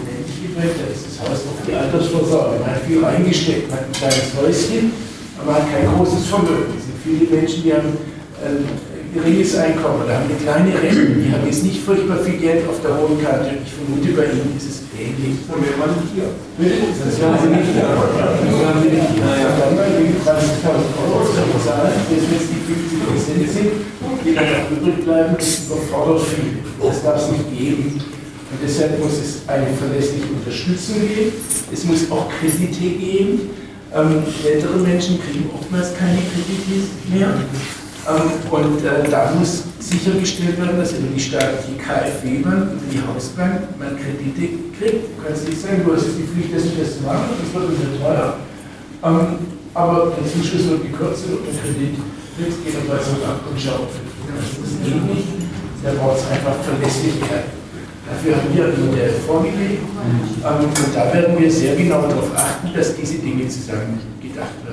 [0.57, 2.61] geprägt, da ist das Haus auf die Altersvorsorge.
[2.61, 4.93] Man hat viel reingesteckt, man hat ein kleines Häuschen,
[5.39, 6.73] aber man hat kein großes Vermögen.
[6.77, 7.97] Es sind viele Menschen, die haben
[8.45, 8.65] ein
[9.17, 12.81] geringes Einkommen oder haben eine kleine Rente, die haben jetzt nicht furchtbar viel Geld auf
[12.85, 13.57] der hohen Kante.
[13.65, 15.43] Ich vermute, bei ihnen ist es ähnlich.
[15.49, 16.29] Und wer war nicht hier?
[16.29, 17.89] Das waren sie nicht hier.
[17.89, 19.25] Das waren sie nicht hier.
[19.27, 23.73] Dann mal wegen 30.000 Euro zu bezahlen, jetzt wenn es die 50 Prozent sind,
[24.25, 26.63] die dann auch übrig bleiben, überfordert viel.
[26.81, 28.01] Das darf es nicht geben.
[28.47, 31.33] Und deshalb muss es eine verlässliche Unterstützung geben.
[31.73, 33.51] Es muss auch Kredite geben.
[33.95, 37.35] Ähm, ältere Menschen kriegen oftmals keine Kredite mehr.
[38.07, 43.67] Ähm, und äh, da muss sichergestellt werden, dass über die staatliche KfW-Bank, über die Hausbank,
[43.79, 45.19] man Kredite kriegt.
[45.19, 47.75] Du kannst nicht sagen, du hast die Pflicht, das und das zu machen, das wird
[47.75, 48.37] sehr teuer.
[49.03, 49.27] Ähm,
[49.75, 51.99] aber der Zuschuss wird gekürzt und der Kredit
[52.39, 53.91] jetzt geht auf so ab und schaut.
[53.91, 55.29] Das geht nicht.
[55.83, 57.51] Da braucht es einfach Verlässlichkeit.
[58.07, 62.71] Dafür haben wir ein Modell vorgelegt ähm, und da werden wir sehr genau darauf achten,
[62.73, 64.66] dass diese Dinge zusammen gedacht werden.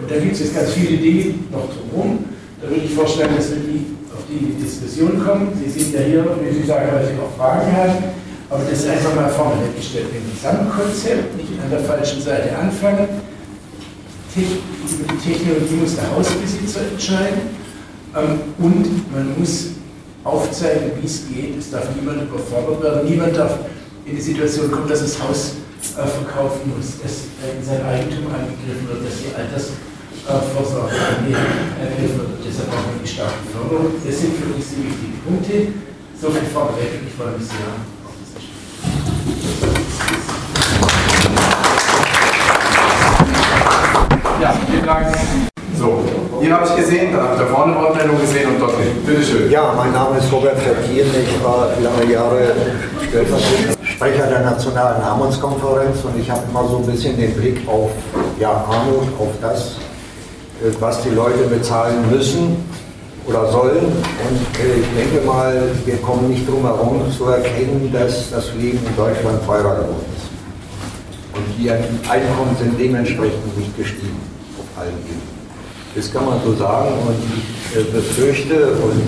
[0.00, 2.24] Und da gibt es jetzt ganz viele Dinge noch drumherum.
[2.60, 5.52] Da würde ich vorschlagen, dass wir die, auf die Diskussion kommen.
[5.62, 7.94] Sie sind ja hier, wie Sie sagen, weil Sie auch Fragen haben.
[8.48, 10.06] Aber das ist einfach mal vorne weggestellt.
[10.12, 13.08] Ein Gesamtkonzept, nicht an der falschen Seite anfangen.
[14.34, 14.46] Die
[15.22, 17.60] Technologie muss der Hausbesitzer entscheiden.
[18.16, 19.66] Ähm, und man muss
[20.24, 21.58] aufzeigen, wie es geht.
[21.58, 23.08] Es darf niemand überfordert werden.
[23.08, 23.58] Niemand darf
[24.06, 25.52] in die Situation kommen, dass das Haus
[25.96, 29.89] äh, verkaufen muss, dass in sein Eigentum angegriffen wird, dass die Altersvorsorge
[30.28, 32.40] angegriffen wird.
[32.46, 33.92] Deshalb brauchen wir die starke Förderung.
[34.04, 35.72] Das sind für uns die wichtigen Punkte.
[36.20, 37.00] So viel vorweg.
[37.06, 37.72] Ich freue mich sehr
[38.04, 38.60] auf das Gespräch.
[44.40, 45.06] Ja, vielen Dank.
[45.78, 46.04] So,
[46.40, 49.06] hier habe ich gesehen, dann habe ich da vorne Wortmeldung gesehen und dort hinten.
[49.06, 49.50] Bitte schön.
[49.50, 51.08] Ja, mein Name ist Robert Verkieren.
[51.22, 52.52] Ich war lange Jahre
[53.08, 57.90] stellvertretender Sprecher der Nationalen Armutskonferenz und ich habe immer so ein bisschen den Blick auf
[58.38, 59.76] ja, Armut, auf das,
[60.78, 62.56] was die Leute bezahlen müssen
[63.26, 63.86] oder sollen.
[63.86, 68.78] Und äh, ich denke mal, wir kommen nicht drum herum zu erkennen, dass das Leben
[68.86, 70.30] in Deutschland teurer geworden ist.
[71.36, 74.20] Und die Einkommen sind dementsprechend nicht gestiegen
[74.58, 75.40] auf allen Ebenen.
[75.94, 79.02] Das kann man so sagen und ich äh, befürchte, und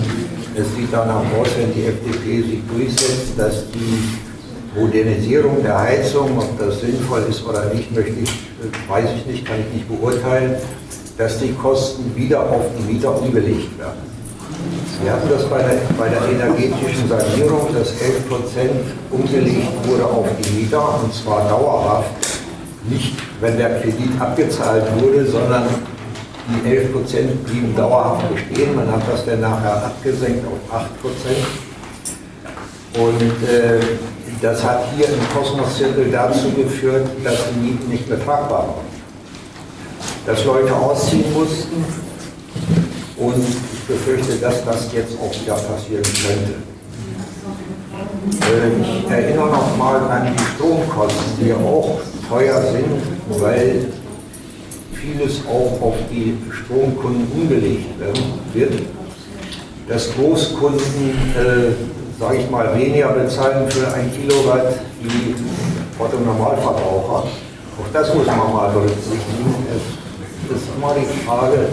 [0.55, 6.57] es sieht danach aus, wenn die FDP sich durchsetzt, dass die Modernisierung der Heizung, ob
[6.59, 10.55] das sinnvoll ist oder nicht, möchte ich, äh, weiß ich nicht, kann ich nicht beurteilen,
[11.17, 14.13] dass die Kosten wieder auf die Mieter umgelegt werden.
[15.01, 18.71] Wir hatten das bei der, bei der energetischen Sanierung, dass 11 Prozent
[19.11, 22.09] umgelegt wurde auf die Mieter und zwar dauerhaft.
[22.89, 25.63] Nicht, wenn der Kredit abgezahlt wurde, sondern
[26.49, 28.75] die 11 Prozent blieben dauerhaft bestehen.
[28.75, 31.45] Man hat das dann nachher abgesenkt auf 8 Prozent.
[32.95, 33.79] Und äh,
[34.41, 38.92] das hat hier im Kosmoszirkel dazu geführt, dass die Mieten nicht mehr tragbar waren.
[40.25, 41.83] Dass Leute ausziehen mussten
[43.17, 46.53] und ich befürchte, dass das jetzt auch wieder passieren könnte.
[48.41, 51.99] Äh, ich erinnere noch mal an die Stromkosten, die auch
[52.29, 53.87] teuer sind, weil
[54.93, 57.89] vieles auch auf die Stromkunden umgelegt
[58.53, 58.73] wird.
[59.89, 65.35] Dass Großkunden, äh, sage ich mal, weniger bezahlen für ein Kilowatt wie
[65.99, 67.23] Otto Normalverbraucher.
[67.25, 69.55] Auch das muss man mal berücksichtigen.
[69.69, 70.02] Es
[70.51, 71.69] ist immer die Frage,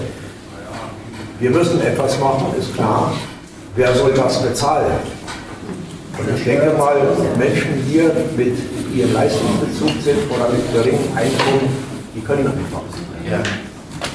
[1.39, 3.13] wir müssen etwas machen, ist klar.
[3.77, 4.93] Wer soll das bezahlen?
[6.19, 6.97] Und ich denke mal,
[7.39, 8.57] Menschen hier mit
[8.95, 11.69] ihrem Leistungsbezug sind oder mit geringem Einkommen,
[12.15, 12.83] die können einfach.
[13.29, 13.39] Ja.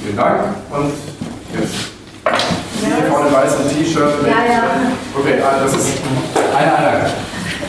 [0.02, 0.40] Vielen Dank.
[0.70, 0.92] Und
[1.58, 1.96] jetzt
[2.78, 3.10] Sie ja.
[3.10, 4.22] vorne weiße T-Shirt.
[4.22, 4.62] Ja, ja.
[5.18, 5.98] Okay, also das ist
[6.54, 7.10] eine Einheit.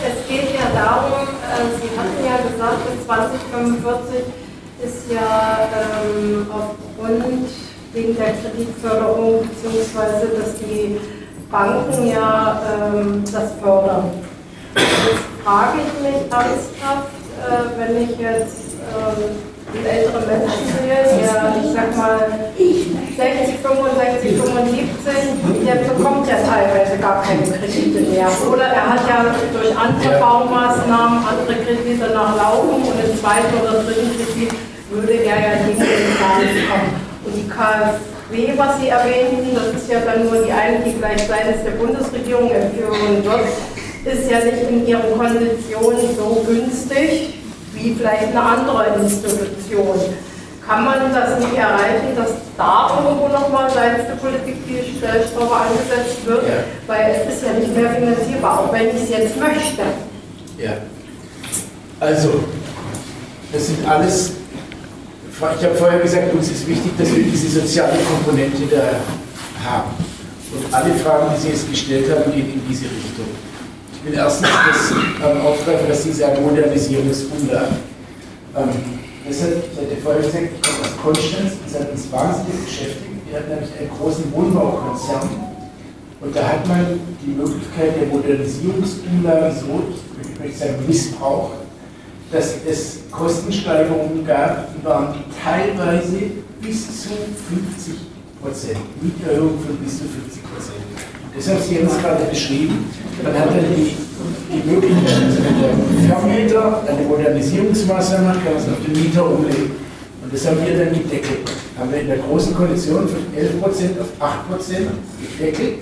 [0.04, 4.47] Es geht ja darum, äh, Sie hatten ja gesagt, bis 2045
[4.84, 7.50] ist ja ähm, aufgrund
[7.94, 11.00] wegen der Kreditförderung, beziehungsweise dass die
[11.50, 12.62] Banken ja
[12.94, 14.12] ähm, das fördern.
[14.76, 17.10] Jetzt frage ich mich ernsthaft,
[17.42, 19.38] äh, wenn ich jetzt ähm,
[19.86, 22.52] ältere Menschen sehe, der, ich sag mal,
[23.18, 28.30] 60, 65, 75, der bekommt ja teilweise gar keine Kredite mehr.
[28.50, 34.12] Oder er hat ja durch andere Baumaßnahmen andere Kredite nachlaufen und im zweiten oder dritten
[34.16, 34.67] Kredit
[34.98, 37.08] würde er ja nicht in den kommen.
[37.26, 41.22] Und die KfW, was Sie erwähnten, das ist ja dann nur die eine, die gleich
[41.28, 43.48] seitens der Bundesregierung empfohlen wird,
[44.06, 47.34] ist ja nicht in ihren Konditionen so günstig
[47.74, 50.00] wie vielleicht eine andere Institution.
[50.66, 56.26] Kann man das nicht erreichen, dass da irgendwo nochmal seitens der Politik die Stellschraube angesetzt
[56.26, 56.44] wird?
[56.44, 56.64] Ja.
[56.88, 59.84] Weil es ist ja nicht mehr finanzierbar, auch wenn ich es jetzt möchte.
[60.58, 60.74] Ja.
[62.00, 62.44] Also,
[63.54, 64.34] das sind alles
[65.38, 68.98] ich habe vorher gesagt, uns ist wichtig, dass wir diese soziale Komponente da
[69.70, 69.92] haben.
[70.52, 73.28] Und alle Fragen, die Sie jetzt gestellt haben, gehen in diese Richtung.
[73.94, 77.78] Ich bin erstens das ähm, aufgreifen, dass Sie sagen, Modernisierungsumlagen.
[78.56, 78.70] Ähm,
[79.28, 83.08] deshalb, ich hatte vorher gesagt, ich komme aus Konstanz, das hat uns wahnsinnig beschäftigt.
[83.30, 85.30] Wir hatten nämlich einen großen Wohnbaukonzern
[86.22, 89.84] und da hat man die Möglichkeit der Modernisierungsumlagen so,
[90.22, 91.52] ich möchte sagen, Missbrauch,
[92.32, 96.18] dass es Kostensteigerungen gab, die waren teilweise
[96.62, 97.94] bis zu 50
[98.42, 100.84] Prozent, Mieterhöhung von bis zu 50 Prozent.
[101.36, 102.86] Deshalb, Sie haben es gerade beschrieben,
[103.24, 103.96] man hat dann die,
[104.52, 109.26] die Möglichkeit, also wenn der Vermieter eine Modernisierungsmaßnahme macht, kann man es auf den Mieter
[109.26, 109.72] umlegen.
[110.24, 111.50] Und das haben wir dann gedeckelt.
[111.78, 114.90] Haben wir in der großen Koalition von 11 Prozent auf 8 Prozent
[115.22, 115.76] gedeckelt.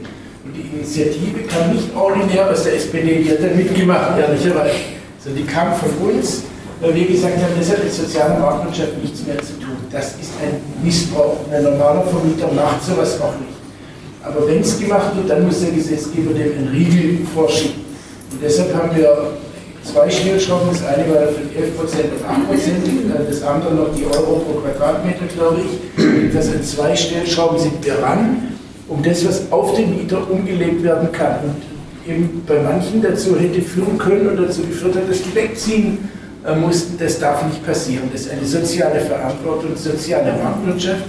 [0.43, 4.75] Und die Initiative kam nicht ordinär aus der SPD, die hat dann mitgemacht, ehrlicherweise
[5.25, 6.43] sondern die kam von uns,
[6.79, 9.75] weil wir gesagt haben, das hat mit sozialer Marktwirtschaft nichts mehr zu tun.
[9.91, 11.37] Das ist ein Missbrauch.
[11.51, 13.57] Ein normaler Vermieter macht sowas auch nicht.
[14.23, 17.85] Aber wenn es gemacht wird, dann muss der Gesetzgeber dem einen Riegel vorschieben.
[18.31, 19.31] Und deshalb haben wir
[19.83, 20.69] zwei Stellschrauben.
[20.71, 25.61] Das eine war von 11% auf 8%, das andere noch die Euro pro Quadratmeter, glaube
[25.61, 26.33] ich.
[26.33, 28.55] Das an zwei Stellschrauben sind wir ran,
[28.87, 31.39] um das, was auf den Mieter umgelegt werden kann.
[31.43, 31.74] Und
[32.07, 36.09] eben bei manchen dazu hätte führen können und dazu geführt hat, dass die wegziehen
[36.45, 36.97] äh, mussten.
[36.97, 38.09] Das darf nicht passieren.
[38.11, 41.03] Das ist eine soziale Verantwortung, soziale Marktwirtschaft.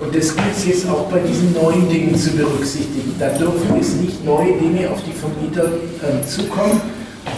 [0.00, 3.14] Und das gilt es jetzt auch bei diesen neuen Dingen zu berücksichtigen.
[3.20, 6.80] Da dürfen es nicht neue Dinge auf die Vermieter äh, zukommen.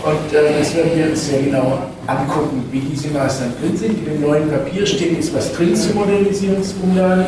[0.02, 3.98] Und äh, das werden wir uns sehr genau angucken, wie diese Maßnahmen drin sind.
[3.98, 7.26] In dem neuen Papier steht jetzt was drin zu Modernisierungsumlagen.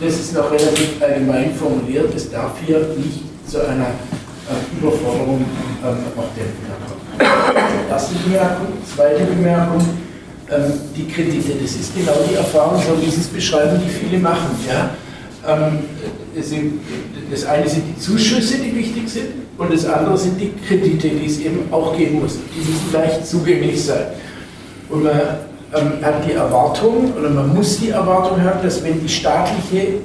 [0.00, 2.14] Das ist noch relativ allgemein formuliert.
[2.14, 3.86] Es darf hier nicht zu einer
[4.48, 5.44] äh, Überforderung
[5.84, 6.44] ähm, auf der
[6.86, 7.90] kommt.
[7.90, 8.66] Erste Bemerkung.
[8.94, 9.80] Zweite Bemerkung.
[10.48, 14.18] Ähm, die Kredite, das ist genau die Erfahrung, so wie Sie es beschreiben, die viele
[14.18, 14.50] machen.
[14.66, 14.90] Ja?
[15.46, 15.80] Ähm,
[17.30, 19.26] das eine sind die Zuschüsse, die wichtig sind,
[19.58, 22.34] und das andere sind die Kredite, die es eben auch geben muss.
[22.54, 24.06] Die müssen leicht zugänglich sein.
[24.88, 25.20] Und man
[25.74, 29.98] ähm, hat die Erwartung, oder man muss die Erwartung haben, dass wenn die staatliche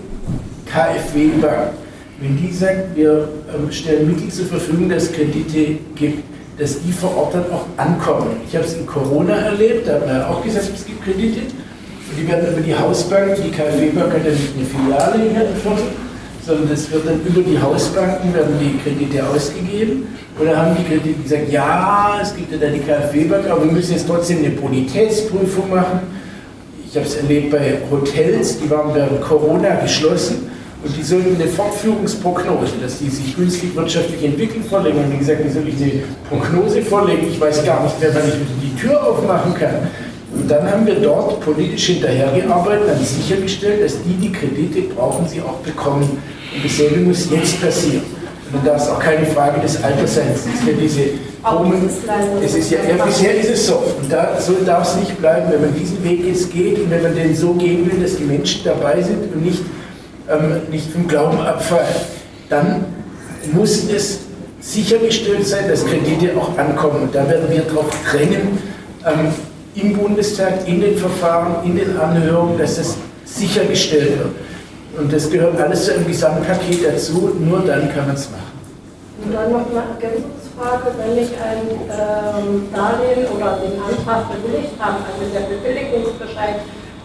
[0.66, 1.74] KfW-Bank,
[2.22, 6.24] wenn die sagt, wir ähm, stellen Mittel zur Verfügung, dass Kredite gibt,
[6.60, 8.38] dass die vor Ort dann auch ankommen.
[8.48, 11.40] Ich habe es in Corona erlebt, da hat man ja auch gesagt, es gibt Kredite.
[11.42, 15.78] Und die werden über die Hausbank, die KfW-Bank hat ja nicht eine Filiale hier in
[16.44, 20.08] sondern das wird dann über die Hausbanken werden die Kredite ausgegeben.
[20.40, 23.72] Und dann haben die Kredite gesagt, ja, es gibt ja da die KfW-Bank, aber wir
[23.72, 26.00] müssen jetzt trotzdem eine Bonitätsprüfung machen.
[26.88, 30.51] Ich habe es erlebt bei Hotels, die waren während Corona geschlossen
[30.84, 34.98] und die sollten eine Fortführungsprognose, dass die sich günstig wirtschaftlich entwickeln, vorlegen.
[34.98, 37.28] Und wie gesagt, wie soll ich eine Prognose vorlegen?
[37.30, 39.76] Ich weiß gar nicht, wer wann ich die Tür aufmachen kann.
[40.34, 45.42] Und dann haben wir dort politisch hinterhergearbeitet, haben sichergestellt, dass die, die Kredite brauchen, sie
[45.42, 46.04] auch bekommen.
[46.04, 48.04] Und dasselbe muss jetzt passieren.
[48.48, 50.30] Und dann darf es auch keine Frage des Alters sein.
[50.34, 51.02] Es ist ja diese
[51.44, 51.90] Omen,
[52.44, 53.76] es ist ja, ja, bisher ist es so.
[53.76, 57.04] Und da, so darf es nicht bleiben, wenn man diesen Weg jetzt geht und wenn
[57.04, 59.62] man den so gehen will, dass die Menschen dabei sind und nicht
[60.30, 61.88] ähm, nicht vom Glauben abfallen,
[62.50, 62.86] dann
[63.54, 64.20] muss es
[64.60, 67.04] sichergestellt sein, dass Kredite auch ankommen.
[67.04, 68.60] Und da werden wir darauf drängen,
[69.06, 69.34] ähm,
[69.76, 74.36] im Bundestag, in den Verfahren, in den Anhörungen, dass das sichergestellt wird.
[74.98, 78.52] Und das gehört alles zu einem Gesamtpaket dazu, nur dann kann man es machen.
[79.24, 84.98] Und dann noch eine Ergänzungsfrage, wenn ich ein ähm, Darlehen oder den Antrag bewilligt habe,
[85.08, 86.56] also der Bewilligungsbescheid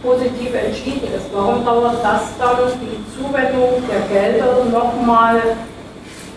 [0.07, 1.27] positiv entschieden ist.
[1.35, 5.43] Warum dauert das dann, die Zuwendung der Gelder, nochmal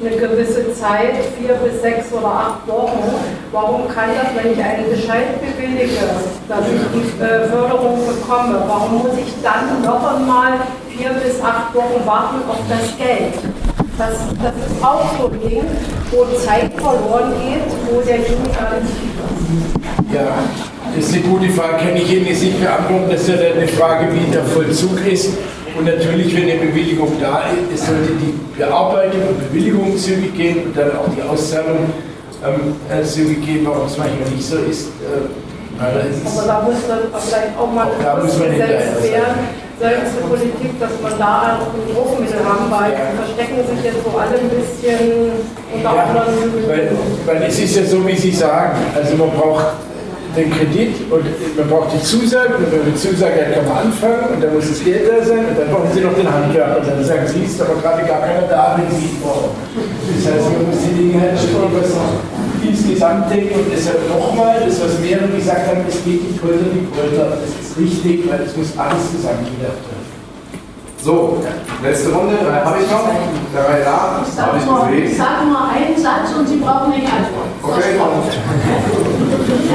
[0.01, 3.03] eine gewisse Zeit, vier bis sechs oder acht Wochen?
[3.51, 6.01] Warum kann das, wenn ich einen Bescheid bewillige,
[6.47, 10.53] dass ich die äh, Förderung bekomme, warum muss ich dann noch einmal
[10.89, 13.35] vier bis acht Wochen warten auf das Geld?
[13.97, 15.65] Das, das ist auch so ein Ding,
[16.11, 19.18] wo Zeit verloren geht, wo derjenige gar nicht
[20.13, 20.39] Ja,
[20.95, 23.09] das ist eine gute Frage, kann ich Ihnen nicht beantworten.
[23.11, 25.29] Das ist ja eine Frage, wie der Vollzug ist.
[25.77, 27.43] Und natürlich, wenn eine Bewilligung da
[27.73, 31.89] ist, sollte die Bearbeitung und Bewilligung zügig gehen und dann auch die Auszahlung
[32.45, 33.65] ähm, äh, zügig gehen.
[33.65, 35.29] Warum es manchmal nicht so ist, äh,
[35.79, 39.47] aber da muss dann vielleicht auch mal da muss man gesetzt werden
[39.79, 43.15] seitens der Politik, dass man da auch ein Druckmittel haben, weil ja.
[43.15, 45.31] verstecken sich jetzt so alle ein bisschen
[45.73, 46.67] unter ja, anderem.
[46.67, 46.91] Weil,
[47.25, 49.87] weil es ist ja so, wie Sie sagen, also man braucht
[50.35, 51.25] den Kredit und
[51.57, 54.53] man braucht die Zusage und wenn man die Zusage hat, kann man anfangen und dann
[54.53, 57.25] muss das Geld da sein und dann brauchen Sie noch den Handwerker und dann sagen
[57.25, 59.57] Sie, ist aber gerade gar keiner da, wenn Sie brauchen.
[59.73, 61.97] Das heißt, man muss die Dinge halt schon etwas
[62.61, 66.85] insgesamt denken und deshalb nochmal, das was mehrere gesagt haben, es geht nicht Polter, die
[66.93, 67.39] Polter.
[67.79, 70.09] Richtig, weil es muss alles zusammen gedacht werden.
[71.01, 71.41] So,
[71.81, 73.07] letzte Runde, habe ich noch?
[73.55, 75.11] Drei da, habe ich gesehen.
[75.11, 77.55] Ich sage mal einen Satz und Sie brauchen nicht antworten.
[77.63, 77.95] Okay.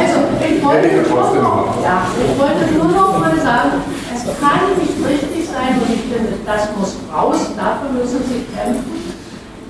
[0.01, 3.71] Also, ich wollte, nur noch, ja, ich wollte nur noch mal sagen,
[4.15, 9.15] es kann nicht richtig sein und ich finde, das muss raus, dafür müssen Sie kämpfen,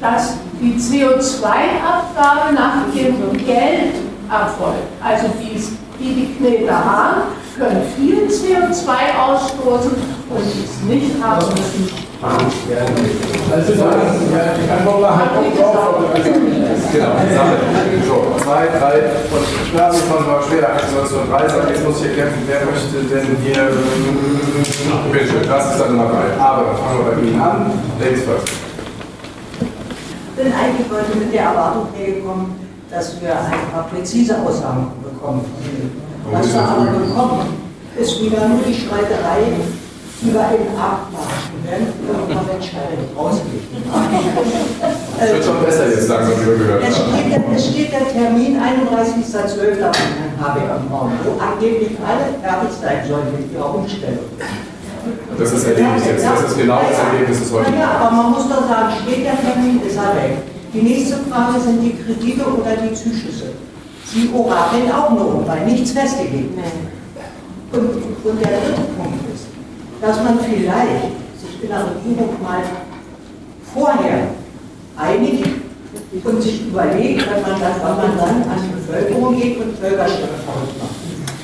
[0.01, 3.95] dass die CO2-Abgabe nach dem Geld
[4.28, 4.91] erfolgt.
[5.01, 5.62] Also die,
[6.01, 7.22] die, die Kneter haben,
[7.57, 9.92] können viel CO2 ausstoßen
[10.30, 12.05] und es nicht haben müssen.
[12.22, 14.00] Also dann,
[14.32, 15.30] ja, die Antwort halt
[15.62, 15.94] auch drauf.
[16.92, 17.57] Genau, Sache.
[18.07, 18.96] So, zwei, drei,
[19.30, 23.68] und klar, das war schwer, 1903 sagen, jetzt muss ich erkämpfen, wer möchte denn hier,
[25.12, 26.40] bitte schön, das ist dann drei.
[26.40, 28.48] Aber fangen wir bei Ihnen an, Ladies first.
[29.61, 32.46] Ich bin eigentlich heute mit der Erwartung hergekommen,
[32.90, 35.44] dass wir ein paar präzise Aussagen bekommen.
[36.31, 37.41] Was wir aber bekommen,
[38.01, 39.61] ist wieder nur die Streiterei
[40.22, 40.64] über den.
[41.64, 43.64] Wenn irgendwann entscheidet, rausgeht.
[45.20, 48.09] Es wird schon besser jetzt langsam, wie wir gehört es steht, der, es steht der
[48.12, 49.81] Termin 31.12.
[49.81, 54.29] an Herrn Habeck am Raum, wo angeblich alle fertig sein sollen mit ihrer Umstellung.
[55.39, 56.25] Das ist Ergebnis jetzt.
[56.25, 59.41] Das ist genau das Ergebnis des heutigen Ja, aber man muss doch sagen, steht der
[59.41, 60.37] Termin, ist er weg.
[60.72, 63.57] Die nächste Frage sind die Kredite oder die Zuschüsse.
[64.14, 67.76] Sie orakeln auch nur, weil nichts festgelegt ist.
[67.76, 67.90] Und,
[68.22, 69.46] und der dritte Punkt ist,
[70.00, 72.62] dass man vielleicht sich in der Regierung mal
[73.74, 74.28] vorher
[74.96, 75.48] einigt
[76.22, 80.28] und sich überlegt, wenn man dann, wenn man dann an die Bevölkerung geht und Bürgerstimme
[80.46, 80.84] macht.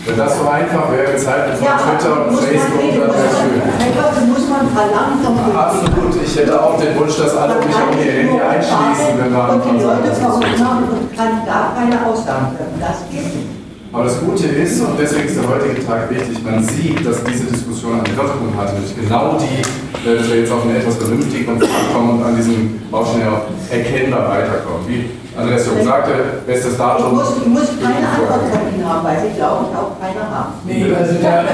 [0.07, 3.61] Wenn das so einfach wäre, Zeiten von ja, Twitter und Facebook, dann wäre es schön.
[3.61, 5.21] Einfach muss man verlangen
[5.55, 9.61] Absolut, ich hätte auch den Wunsch, dass alle mich auch ihr Handy einschließen, wenn man.
[9.61, 12.81] Und die Leute verrückt machen und kann gar keine Aussagen treffen.
[12.81, 13.61] Das geht nicht.
[13.93, 17.45] Aber das Gute ist, und deswegen ist der heutige Tag wichtig, man sieht, dass diese
[17.45, 19.61] Diskussion eine Wirkung hat, nämlich genau die,
[20.09, 23.51] äh, dass wir jetzt auf eine etwas vernünftigen Pfad kommen und an diesem Baustein auch
[23.69, 24.87] erkennbar weiterkommen.
[24.87, 25.11] Wie
[25.41, 26.13] Andreas Jung sagte,
[26.47, 27.07] bestes Datum.
[27.07, 30.21] Ich muss, ich muss keine Antwort von Ihnen haben, weil Sie glaube ich auch keine
[30.21, 30.53] haben.
[30.67, 31.45] Nee, also da,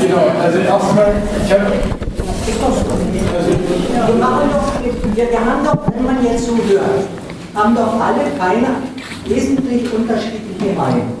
[0.00, 1.12] genau, also erstmal,
[1.44, 1.66] ich habe
[4.06, 7.04] wir, machen doch, wir, wir haben doch, wenn man jetzt so hört,
[7.54, 8.68] haben doch alle keine
[9.26, 11.20] wesentlich unterschiedliche Meinungen.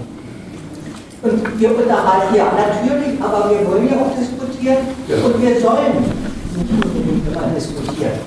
[1.22, 5.16] Und wir unterhalten ja natürlich, aber wir wollen ja auch diskutieren Ja.
[5.22, 6.29] und wir sollen
[6.60, 8.20] nicht unbedingt immer diskutieren.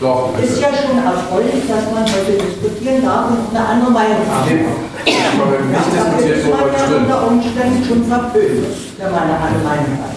[0.00, 4.50] Doch, Ist ja schon erfreulich, dass man heute diskutieren darf und eine andere Meinung haben
[4.50, 4.76] darf.
[5.06, 5.82] aber wenn nicht Da
[6.18, 8.66] diskutiert, wo man ja unter Umständen schon verpönt,
[8.98, 10.10] wenn man eine andere Meinung hat.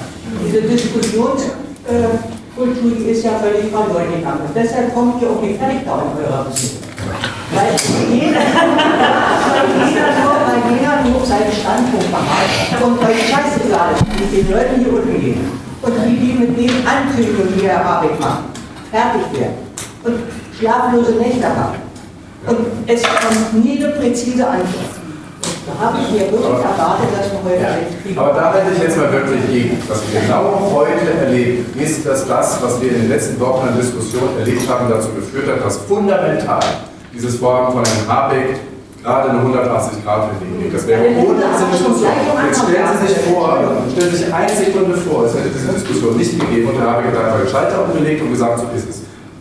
[0.45, 4.41] Diese Diskussionskultur, die ist ja völlig verloren gegangen.
[4.45, 6.84] Und deshalb kommt ihr auch nicht fertig da in eurer Beziehung.
[7.49, 7.74] Weil
[8.13, 8.45] jeder,
[9.89, 12.78] jeder nur, weil jeder nur seinen Standpunkt hat.
[12.84, 15.38] Und euch scheißegal, wie den Leuten hier unten geht.
[15.82, 18.43] Und wie die mit den Ankündigungen, die Herr Habeck macht,
[18.91, 19.57] fertig werden.
[20.03, 20.15] Und
[20.57, 21.77] schlaflose Nächte haben.
[22.47, 22.57] Und
[22.88, 24.99] es kommt nie eine präzise Antwort.
[25.67, 28.17] Da habe ich mir wirklich erwartet, dass wir heute einen kriegen.
[28.17, 29.77] Aber da hätte ich jetzt mal wirklich gegen.
[29.88, 33.77] Was wir genau heute erleben, ist, dass das, was wir in den letzten Wochen an
[33.77, 36.59] Diskussion erlebt haben, dazu geführt hat, dass fundamental
[37.13, 38.59] dieses Vorhaben von Herrn Habeck
[39.10, 40.74] gerade eine 180-Grad-Wendung gibt.
[40.76, 42.14] Das wäre ohne diese Diskussion.
[42.45, 43.57] Jetzt stellen Sie sich vor,
[43.91, 47.18] stellen Sie sich eine Sekunde vor, es hätte diese Diskussion nicht gegeben und Herr Habeck
[47.18, 48.97] hat einfach den Schalter umgelegt und gesagt, so ist es.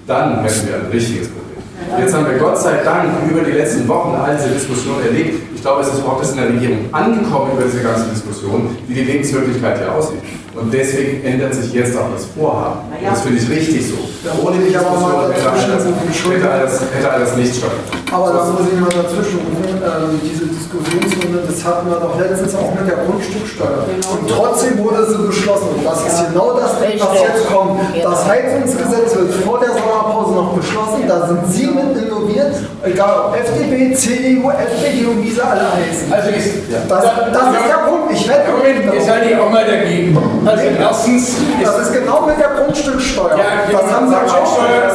[0.07, 1.61] Dann hätten wir ein richtiges Problem.
[2.01, 5.58] Jetzt haben wir Gott sei Dank über die letzten Wochen all diese Diskussionen erlebt.
[5.59, 8.95] Ich glaube, es ist überhaupt erst in der Regierung angekommen über diese ganze Diskussion, wie
[8.95, 10.23] die Lebenswirklichkeit hier aussieht.
[10.55, 12.87] Und deswegen ändert sich jetzt auch das Vorhaben.
[12.95, 13.99] Und das finde ich richtig so.
[14.39, 15.85] Ohne die Diskussion hätte all das,
[16.31, 18.07] hätte all das, hätte all das nicht stattgefunden.
[18.11, 22.55] Aber da muss ich mal dazwischen rufen, ähm, diese Diskussionsrunde, das hatten wir doch letztens
[22.55, 23.83] auch mit der Grundstücksteuer.
[24.15, 25.69] Und trotzdem wurde sie beschlossen.
[25.75, 27.83] Und das ist genau das, was jetzt kommt.
[27.99, 31.03] Das Heizungsgesetz wird vor der Sommerpause noch beschlossen.
[31.07, 36.13] Da sind Sie mit involviert, egal ob FDP, CDU, FDP und wie sie alle heißen.
[36.13, 36.51] Also ist,
[36.89, 38.13] Das, das ist der Punkt.
[38.13, 40.17] Ich wette Moment, ihr seid ja auch mal dagegen.
[40.45, 43.39] Also erstens Das ist genau mit der Grundstücksteuer.
[43.39, 44.91] Ja, das haben Sie Grundsteuer,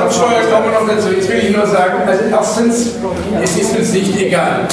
[0.00, 1.08] Grundsteuer kommen wir noch dazu.
[1.14, 2.94] Jetzt will ich nur sagen, also erstens,
[3.42, 4.66] es ist uns nicht egal.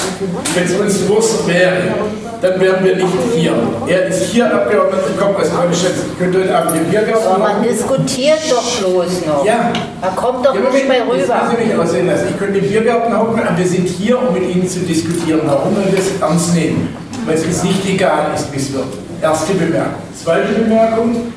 [0.55, 1.93] Wenn es uns Wurst wäre,
[2.41, 3.53] dann wären wir nicht hier.
[3.87, 5.71] Er ist hier Abgeordneter, kommt aus Köln,
[6.19, 9.45] könnte heute Abend im Biergarten Aber man diskutiert doch bloß noch.
[9.45, 9.71] Ja.
[10.01, 11.17] Da kommt doch Ja, nicht mehr rüber.
[11.17, 12.27] Das Sie mich aussehen lassen.
[12.29, 15.41] Ich könnte im Biergarten hocken, aber wir sind hier, um mit Ihnen zu diskutieren.
[15.45, 16.95] Warum wir das ernst nehmen?
[17.25, 18.85] Weil es uns nicht egal ist, wie es wird.
[19.21, 19.93] Erste Bemerkung.
[20.23, 21.33] Zweite Bemerkung.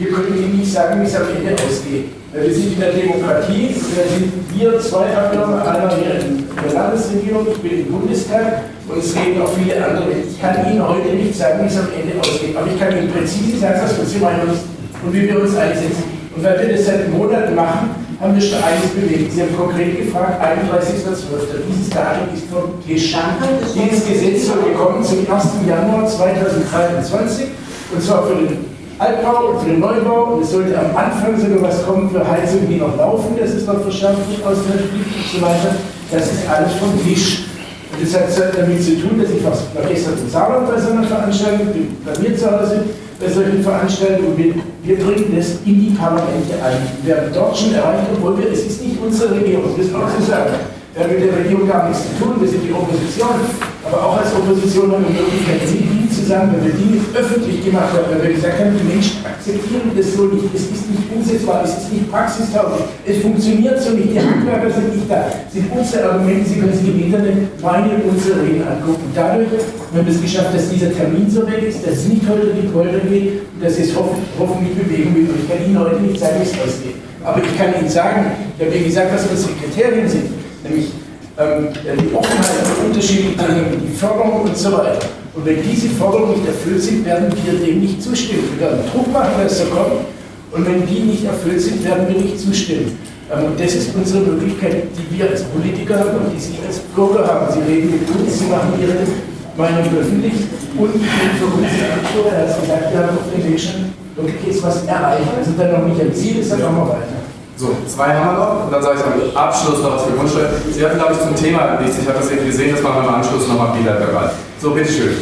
[0.00, 2.08] Wir können Ihnen nicht sagen, wie es am Ende ausgeht.
[2.32, 7.46] Wir sind in der Demokratie, da sind wir zwei Abgeordnete, einer hier in der Landesregierung,
[7.52, 10.08] ich bin im Bundestag und es reden auch viele andere.
[10.24, 13.12] Ich kann Ihnen heute nicht sagen, wie es am Ende ausgeht, aber ich kann Ihnen
[13.12, 14.64] präzise sagen, was unsere Meinung ist
[15.04, 16.04] und wie wir uns einsetzen.
[16.34, 17.90] Und weil wir das seit Monaten machen,
[18.20, 19.32] haben wir schon eines bewegt.
[19.32, 21.60] Sie haben konkret gefragt, 31.12.
[21.68, 23.12] Dieses Datum ist vom Tisch.
[23.76, 25.44] Dieses Gesetz soll gekommen zum 1.
[25.68, 27.48] Januar 2023
[27.92, 31.86] und zwar für den Altbau und für den Neubau es sollte am Anfang sogar was
[31.86, 35.40] kommen für Heizungen, die noch laufen, das ist noch verschärft aus der Pflicht und so
[35.40, 35.74] weiter.
[36.12, 37.46] Das ist alles vom Tisch.
[37.96, 41.04] Und das hat damit zu tun, dass ich was, gestern im Saarland bei so einer
[41.04, 42.84] Veranstaltung, bin bei mir zu Hause
[43.18, 46.84] bei solchen Veranstaltungen wir, wir bringen das in die Parlamente ein.
[47.02, 50.08] Wir haben dort schon erreicht, obwohl wir, es ist nicht unsere Regierung, das ist auch
[50.14, 50.52] zu sagen.
[50.92, 53.48] Wir haben mit der Regierung gar nichts zu tun, wir sind die Opposition.
[53.90, 57.58] Aber auch als Opposition haben wir die Möglichkeit, mit ihnen zusammen, wenn wir Dinge öffentlich
[57.64, 61.10] gemacht haben, wenn wir gesagt haben, die Menschen akzeptieren das so nicht, es ist nicht
[61.10, 65.66] umsetzbar, es ist nicht praxistauglich, es funktioniert so nicht, die Handwerker sind nicht da, sind
[65.74, 69.10] unsere Argumente, Sie können sich im Internet meine und unsere Reden angucken.
[69.10, 72.54] Dadurch haben wir es geschafft, dass dieser Termin so weg ist, dass es nicht heute
[72.54, 75.34] die Polter geht und dass es hoff hoffentlich bewegen wird.
[75.34, 76.94] Ich kann Ihnen heute nicht sagen, wie es ausgeht.
[77.26, 80.30] Aber ich kann Ihnen sagen, ich habe Ihnen gesagt, was unsere Kriterien sind,
[80.62, 80.94] nämlich
[81.36, 84.98] die Offenheit für unterschiedliche Dinge, die Förderung und so weiter.
[85.34, 88.44] Und wenn diese Forderungen nicht erfüllt sind, werden wir dem nicht zustimmen.
[88.58, 90.04] Wir werden Druck machen, dass so kommt.
[90.52, 92.98] Und wenn die nicht erfüllt sind, werden wir nicht zustimmen.
[93.32, 96.80] Ähm, und das ist unsere Möglichkeit, die wir als Politiker haben und die Sie als
[96.94, 97.46] Bürger haben.
[97.52, 99.06] Sie reden mit uns, Sie machen Ihre
[99.56, 100.34] Meinung öffentlich
[100.76, 105.30] und für unsere Akteure, er hat gesagt, wir haben auf Weg schon wirklich was erreicht.
[105.38, 107.19] Also dann noch nicht am Ziel ist, dann machen wir weiter.
[107.60, 110.48] So, zwei haben wir noch und dann sage ich am Abschluss noch was für Grundsteuer.
[110.72, 111.98] Sie hatten, glaube ich, zum Thema nichts.
[111.98, 114.30] Ich habe das eben gesehen, das machen wir im Anschluss nochmal dabei.
[114.58, 115.12] So, bitteschön.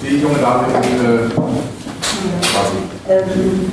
[0.00, 1.28] Die junge Dame äh,
[2.40, 2.78] quasi.
[3.10, 3.70] Ähm,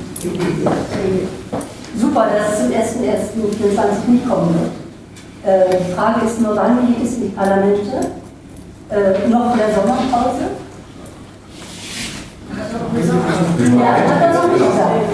[1.97, 4.74] super, dass es zum 1.1.24 nicht kommen wird.
[5.45, 8.11] Äh, die Frage ist nur, wann geht es in die Parlamente?
[8.89, 10.62] Äh, noch vor der Sommerpause?
[12.74, 15.05] Ja, hat er noch nicht gesagt.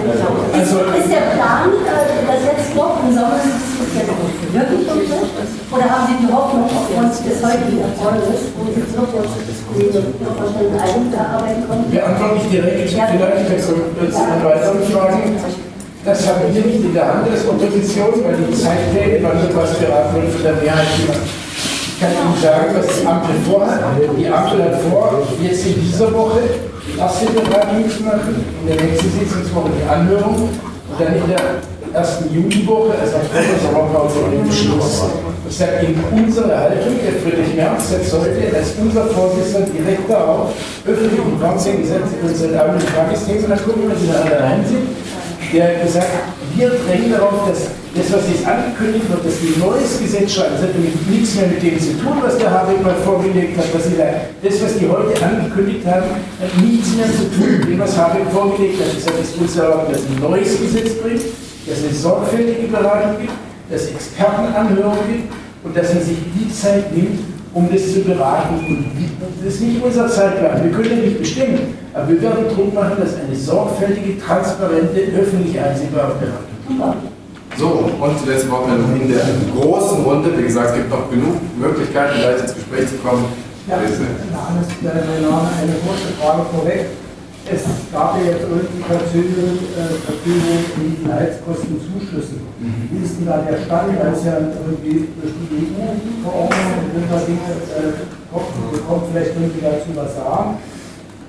[0.56, 5.20] Ist, ist der Plan, äh, dass jetzt noch im Sommer wirklich so?
[5.76, 11.62] Oder haben Sie die Hoffnung aufgrund des heutigen Erfolges, wo Sie noch wahrscheinlich Album erarbeiten
[11.68, 11.92] konnten?
[11.92, 13.06] Wir antworten nicht direkt, Ja.
[13.12, 15.36] vielleicht jetzt an weitere Fragen.
[16.04, 19.54] Das haben wir nicht in der Hand als Opposition, weil die Zeit fehlt, wann wird
[19.54, 21.28] was beraten wird von der Mehrheit gemacht.
[21.28, 23.80] Ich kann Ihnen sagen, was die Ampel vorhat.
[24.16, 26.40] Die Ampel hat vor, jetzt in dieser Woche
[26.98, 31.62] erste Beratung zu machen, in der nächsten Sitzungswoche die Anhörung und dann in der
[31.92, 35.04] ersten Juliwoche, also der Sommerpause, den Beschluss.
[35.48, 40.52] Ich sage Ihnen, unsere Haltung, der Friedrich Merz setzt heute als unser Vorsitzender direkt darauf,
[40.86, 44.06] öffentlich im Fernsehen gesagt, und seit Abend im Tagesthemen, und dann gucken wir, wenn Sie
[44.06, 44.86] da alle sind,
[45.52, 46.06] der hat gesagt,
[46.54, 50.54] wir drängen darauf, dass das, was jetzt angekündigt wird, dass die ein neues Gesetz schreiben,
[50.54, 53.66] das hat nämlich nichts mehr mit dem zu tun, was der Habeck mal vorgelegt hat,
[53.74, 54.06] was sie da,
[54.42, 56.06] das, was die heute angekündigt haben,
[56.38, 58.94] hat nichts mehr zu tun mit dem, was Habeck vorgelegt hat.
[58.94, 61.22] Es ist uns erlaubt, dass ein neues Gesetz bringt,
[61.66, 63.34] dass es eine sorgfältige Beratung gibt,
[63.70, 65.32] dass es Expertenanhörungen gibt
[65.64, 67.18] und dass man sich die Zeit nimmt,
[67.54, 68.54] um das zu beraten.
[68.54, 68.86] Und
[69.44, 70.62] das ist nicht unser Zeitplan.
[70.62, 76.14] Wir können nicht bestimmen, aber wir werden Druck machen, dass eine sorgfältige, transparente, öffentlich einsehbare
[76.14, 77.09] Beratung.
[77.60, 79.20] So, und die letzte Wortmeldung in der
[79.52, 80.32] großen Runde.
[80.32, 83.28] Wie gesagt, es gibt noch genug Möglichkeiten, gleich ins Gespräch zu kommen.
[83.68, 86.88] Ja, mein Name, eine kurze Frage vorweg.
[87.44, 87.60] Es
[87.92, 92.40] gab ja jetzt irgendwie Verzögerung, äh, Verfügung in diesen Heizkostenzuschüssen.
[92.56, 93.92] Wie ist denn da der Stand?
[93.92, 97.44] Da ist ja irgendwie durch die EU-Verordnung sind da Dinge,
[97.76, 97.92] äh,
[98.32, 98.56] kommt,
[98.88, 100.56] kommt vielleicht können Sie dazu was sagen.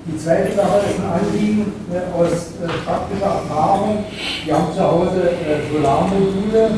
[0.04, 4.04] Die zweite Sache ist ein Anliegen äh, aus äh, praktischer Erfahrung.
[4.44, 6.70] Wir haben zu Hause äh, Solarmodule.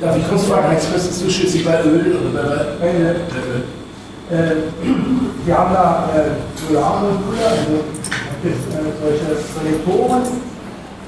[0.00, 3.16] Darf ich kurz fragen, Heizkostenzuschüsse bei Öl oder bei, bei Öl?
[4.30, 4.56] Äh,
[5.44, 7.84] wir haben da äh, Solarmodule, also
[8.42, 8.56] äh,
[9.04, 10.22] solche Kollektoren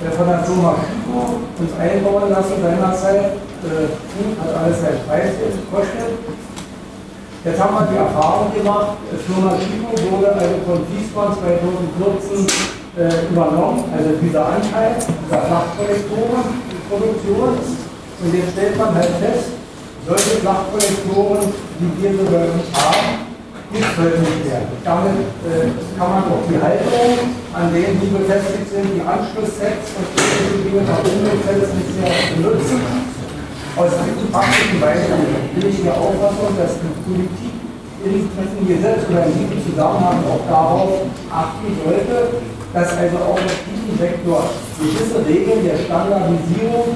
[0.04, 3.24] äh, von der Firma Chico uns einbauen lassen seinerzeit.
[3.64, 3.88] Äh,
[4.38, 6.27] hat alles seinen Preis gekostet.
[7.44, 12.42] Jetzt haben wir die Erfahrung gemacht, Firma Chico wurde also von Fließband 2014
[12.98, 17.62] äh, übernommen, also dieser Anteil dieser Flachkollektorenproduktion.
[18.18, 19.54] Und jetzt stellt man halt fest,
[20.02, 23.22] solche Flachkollektoren, die wir so bei uns haben,
[23.70, 24.66] gibt es heute nicht mehr.
[24.82, 30.10] Damit äh, kann man auch die Halterung, an denen die befestigt sind, die Anschlusssets und
[30.10, 33.07] solche Dinge nach Umweltfällen nicht mehr benutzen.
[33.78, 35.22] Aus diesem praktischen Beispiel
[35.54, 37.54] bin ich der Auffassung, dass die Politik
[38.02, 42.42] diesem Gesetz oder in diesem Zusammenhang auch darauf achten sollte,
[42.74, 44.50] dass also auch in diesem Sektor
[44.82, 46.90] gewisse Regeln der Standardisierung,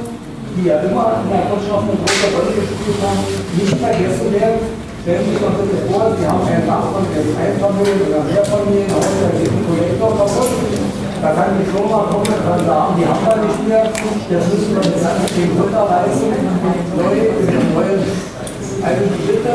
[0.59, 4.82] die ja immer in der Wirtschaft eine große Rolle gespielt haben, nicht vergessen werden.
[5.03, 9.11] Stellen Sie sich mal bitte vor, Sie haben einen Dach von einem Einfamilien- oder Mehrfamilienhaus,
[9.19, 10.47] da geht ein Kollektor kaputt.
[11.19, 14.71] Da kann die Firma kommen und kann sagen, die haben wir nicht mehr, das müssen
[14.79, 16.31] wir jetzt an den runterreißen
[16.95, 17.89] neu, neu.
[18.79, 19.55] Also Bitte,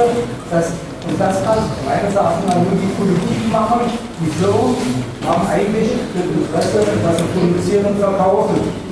[0.51, 0.67] dass,
[1.07, 3.87] und das kann meines Erachtens nur die Politik machen,
[4.19, 4.75] die Firmen
[5.23, 8.86] haben eigentlich das Interesse, was sie produzieren und verkaufen.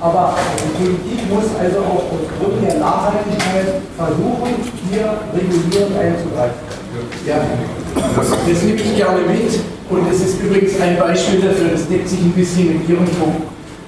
[0.00, 4.54] Aber die Politik muss also auch aufgrund der Nachhaltigkeit versuchen,
[4.88, 6.62] hier regulierend einzugreifen.
[7.26, 7.42] Ja,
[8.14, 9.58] das, nehme ich gerne mit.
[9.90, 13.42] Und es ist übrigens ein Beispiel dafür, das deckt sich ein bisschen mit Ihrem Punkt.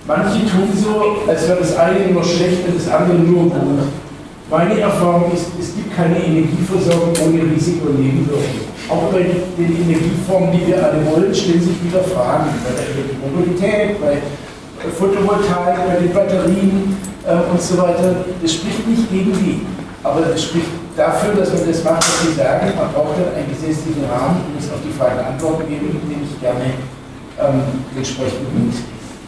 [0.06, 3.86] Manche tun so, als wäre das eine immer schlecht und das andere nur gut.
[4.50, 8.66] Meine Erfahrung ist, es gibt keine Energieversorgung ohne Risiko und Nebenwirkungen.
[8.88, 12.50] Auch bei den Energieformen, die wir alle wollen, stellen sich wieder Fragen.
[12.64, 14.18] Bei der Elektromobilität, bei
[14.88, 18.24] Photovoltaik, bei den Batterien äh, und so weiter.
[18.40, 19.66] Das spricht nicht gegen die.
[20.02, 22.72] Aber das spricht dafür, dass man das macht, was Sie sagen.
[22.76, 26.40] Man braucht dann einen gesetzlichen Rahmen, um es auf die Fragen Antworten geben, den ich
[26.40, 26.72] gerne
[27.36, 27.62] ähm,
[27.96, 28.74] entsprechend mit.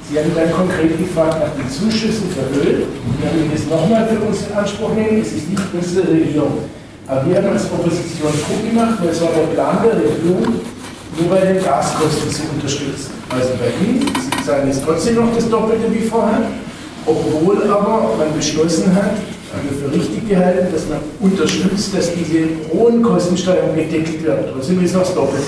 [0.09, 2.85] Sie haben dann konkret gefragt nach den Zuschüssen für Öl.
[3.21, 5.21] Wir haben das nochmal für uns in Anspruch nehmen.
[5.23, 6.69] Es ist nicht unsere Regierung.
[7.07, 10.61] Aber wir haben als Opposition Druck gemacht, weil es war der Plan der Regierung,
[11.19, 13.11] nur bei den Gaskosten zu unterstützen.
[13.29, 16.43] Also bei Sie zahlen jetzt trotzdem noch das Doppelte wie vorher,
[17.07, 19.17] obwohl aber man beschlossen hat,
[19.61, 24.47] wir für richtig gehalten, dass man unterstützt, dass diese hohen Kostensteuerungen gedeckelt werden.
[24.53, 25.45] Trotzdem ist noch das Doppelte.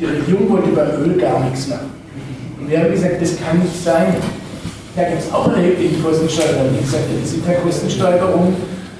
[0.00, 1.90] Die Regierung wollte beim Öl gar nichts machen.
[2.60, 4.16] Und wir haben gesagt, das kann nicht sein.
[4.96, 6.74] Da gibt es auch erhebliche Kostensteigerungen.
[6.74, 8.56] Wie gesagt, das sind keine Kostensteigerungen,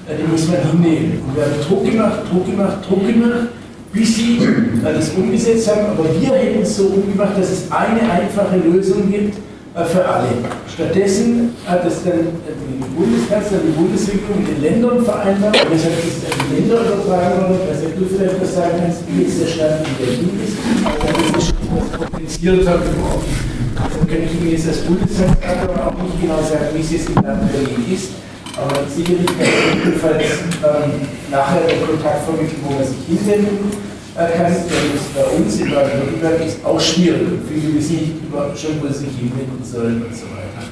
[0.07, 1.23] die muss man hinnehmen.
[1.27, 3.49] Und wir haben Druck gemacht, Druck gemacht, Druck gemacht,
[3.97, 4.39] bis sie
[4.85, 5.87] das umgesetzt haben.
[5.97, 9.37] Aber wir hätten es so umgemacht, dass es eine einfache Lösung gibt,
[9.77, 10.29] äh, für alle.
[10.73, 16.25] Stattdessen hat es dann die Bundeskanzler, die Bundesregierung mit den Ländern vereinbart, und deshalb ist
[16.25, 19.49] es an die Länder übertragen worden, dass du vielleicht was sagen kannst, wie jetzt der
[19.49, 20.57] Stand in Berlin ist,
[21.01, 21.53] weil das
[21.93, 22.81] kompliziert hat.
[22.85, 27.21] Dann kann ich Ihnen jetzt als Bundeskanzler auch nicht genau sagen, wie es jetzt im
[27.21, 28.17] Land Berlin ist.
[28.57, 30.25] Aber sicherlich kann ich jedenfalls
[30.65, 33.86] ähm, nachher den Kontakt vermitteln, wo man sich hinwenden
[34.17, 34.53] kann.
[34.53, 37.41] Denn bei uns in Baden-Württemberg auch schwierig.
[37.49, 38.13] Viele wissen nicht
[38.57, 40.65] schon, wo sie sich hinwenden sollen und so weiter.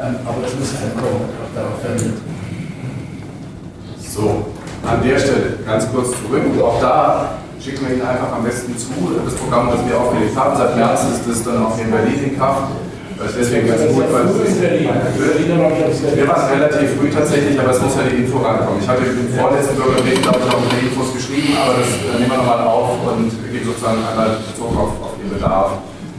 [0.00, 2.20] Ähm, aber das muss halt kommen, auch darauf vermitteln.
[3.98, 4.46] So,
[4.86, 6.42] an der Stelle ganz kurz zurück.
[6.62, 8.88] Auch da schicken wir Ihnen einfach am besten zu.
[9.24, 12.24] Das Programm, das wir aufgelegt haben, seit März ist das dann auch hier in Berlin
[12.24, 12.62] in Kraft.
[13.18, 18.22] Ist deswegen ganz gut, weil wir waren relativ früh tatsächlich, aber es muss ja die
[18.22, 18.80] Info rankommen.
[18.80, 22.30] Ich hatte im vorletzten Bürgerbrief, glaube ich, auch mit Infos geschrieben, aber das äh, nehmen
[22.30, 25.72] wir nochmal auf und geben sozusagen einmal Bezug auf, auf den Bedarf,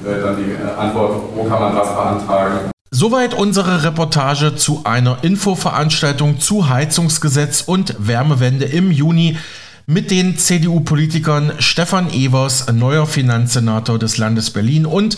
[0.05, 2.69] äh, dann die äh, Antwort, wo kann man was beantragen.
[2.91, 9.37] Soweit unsere Reportage zu einer Infoveranstaltung zu Heizungsgesetz und Wärmewende im Juni
[9.85, 15.17] mit den CDU-Politikern Stefan Evers, neuer Finanzsenator des Landes Berlin und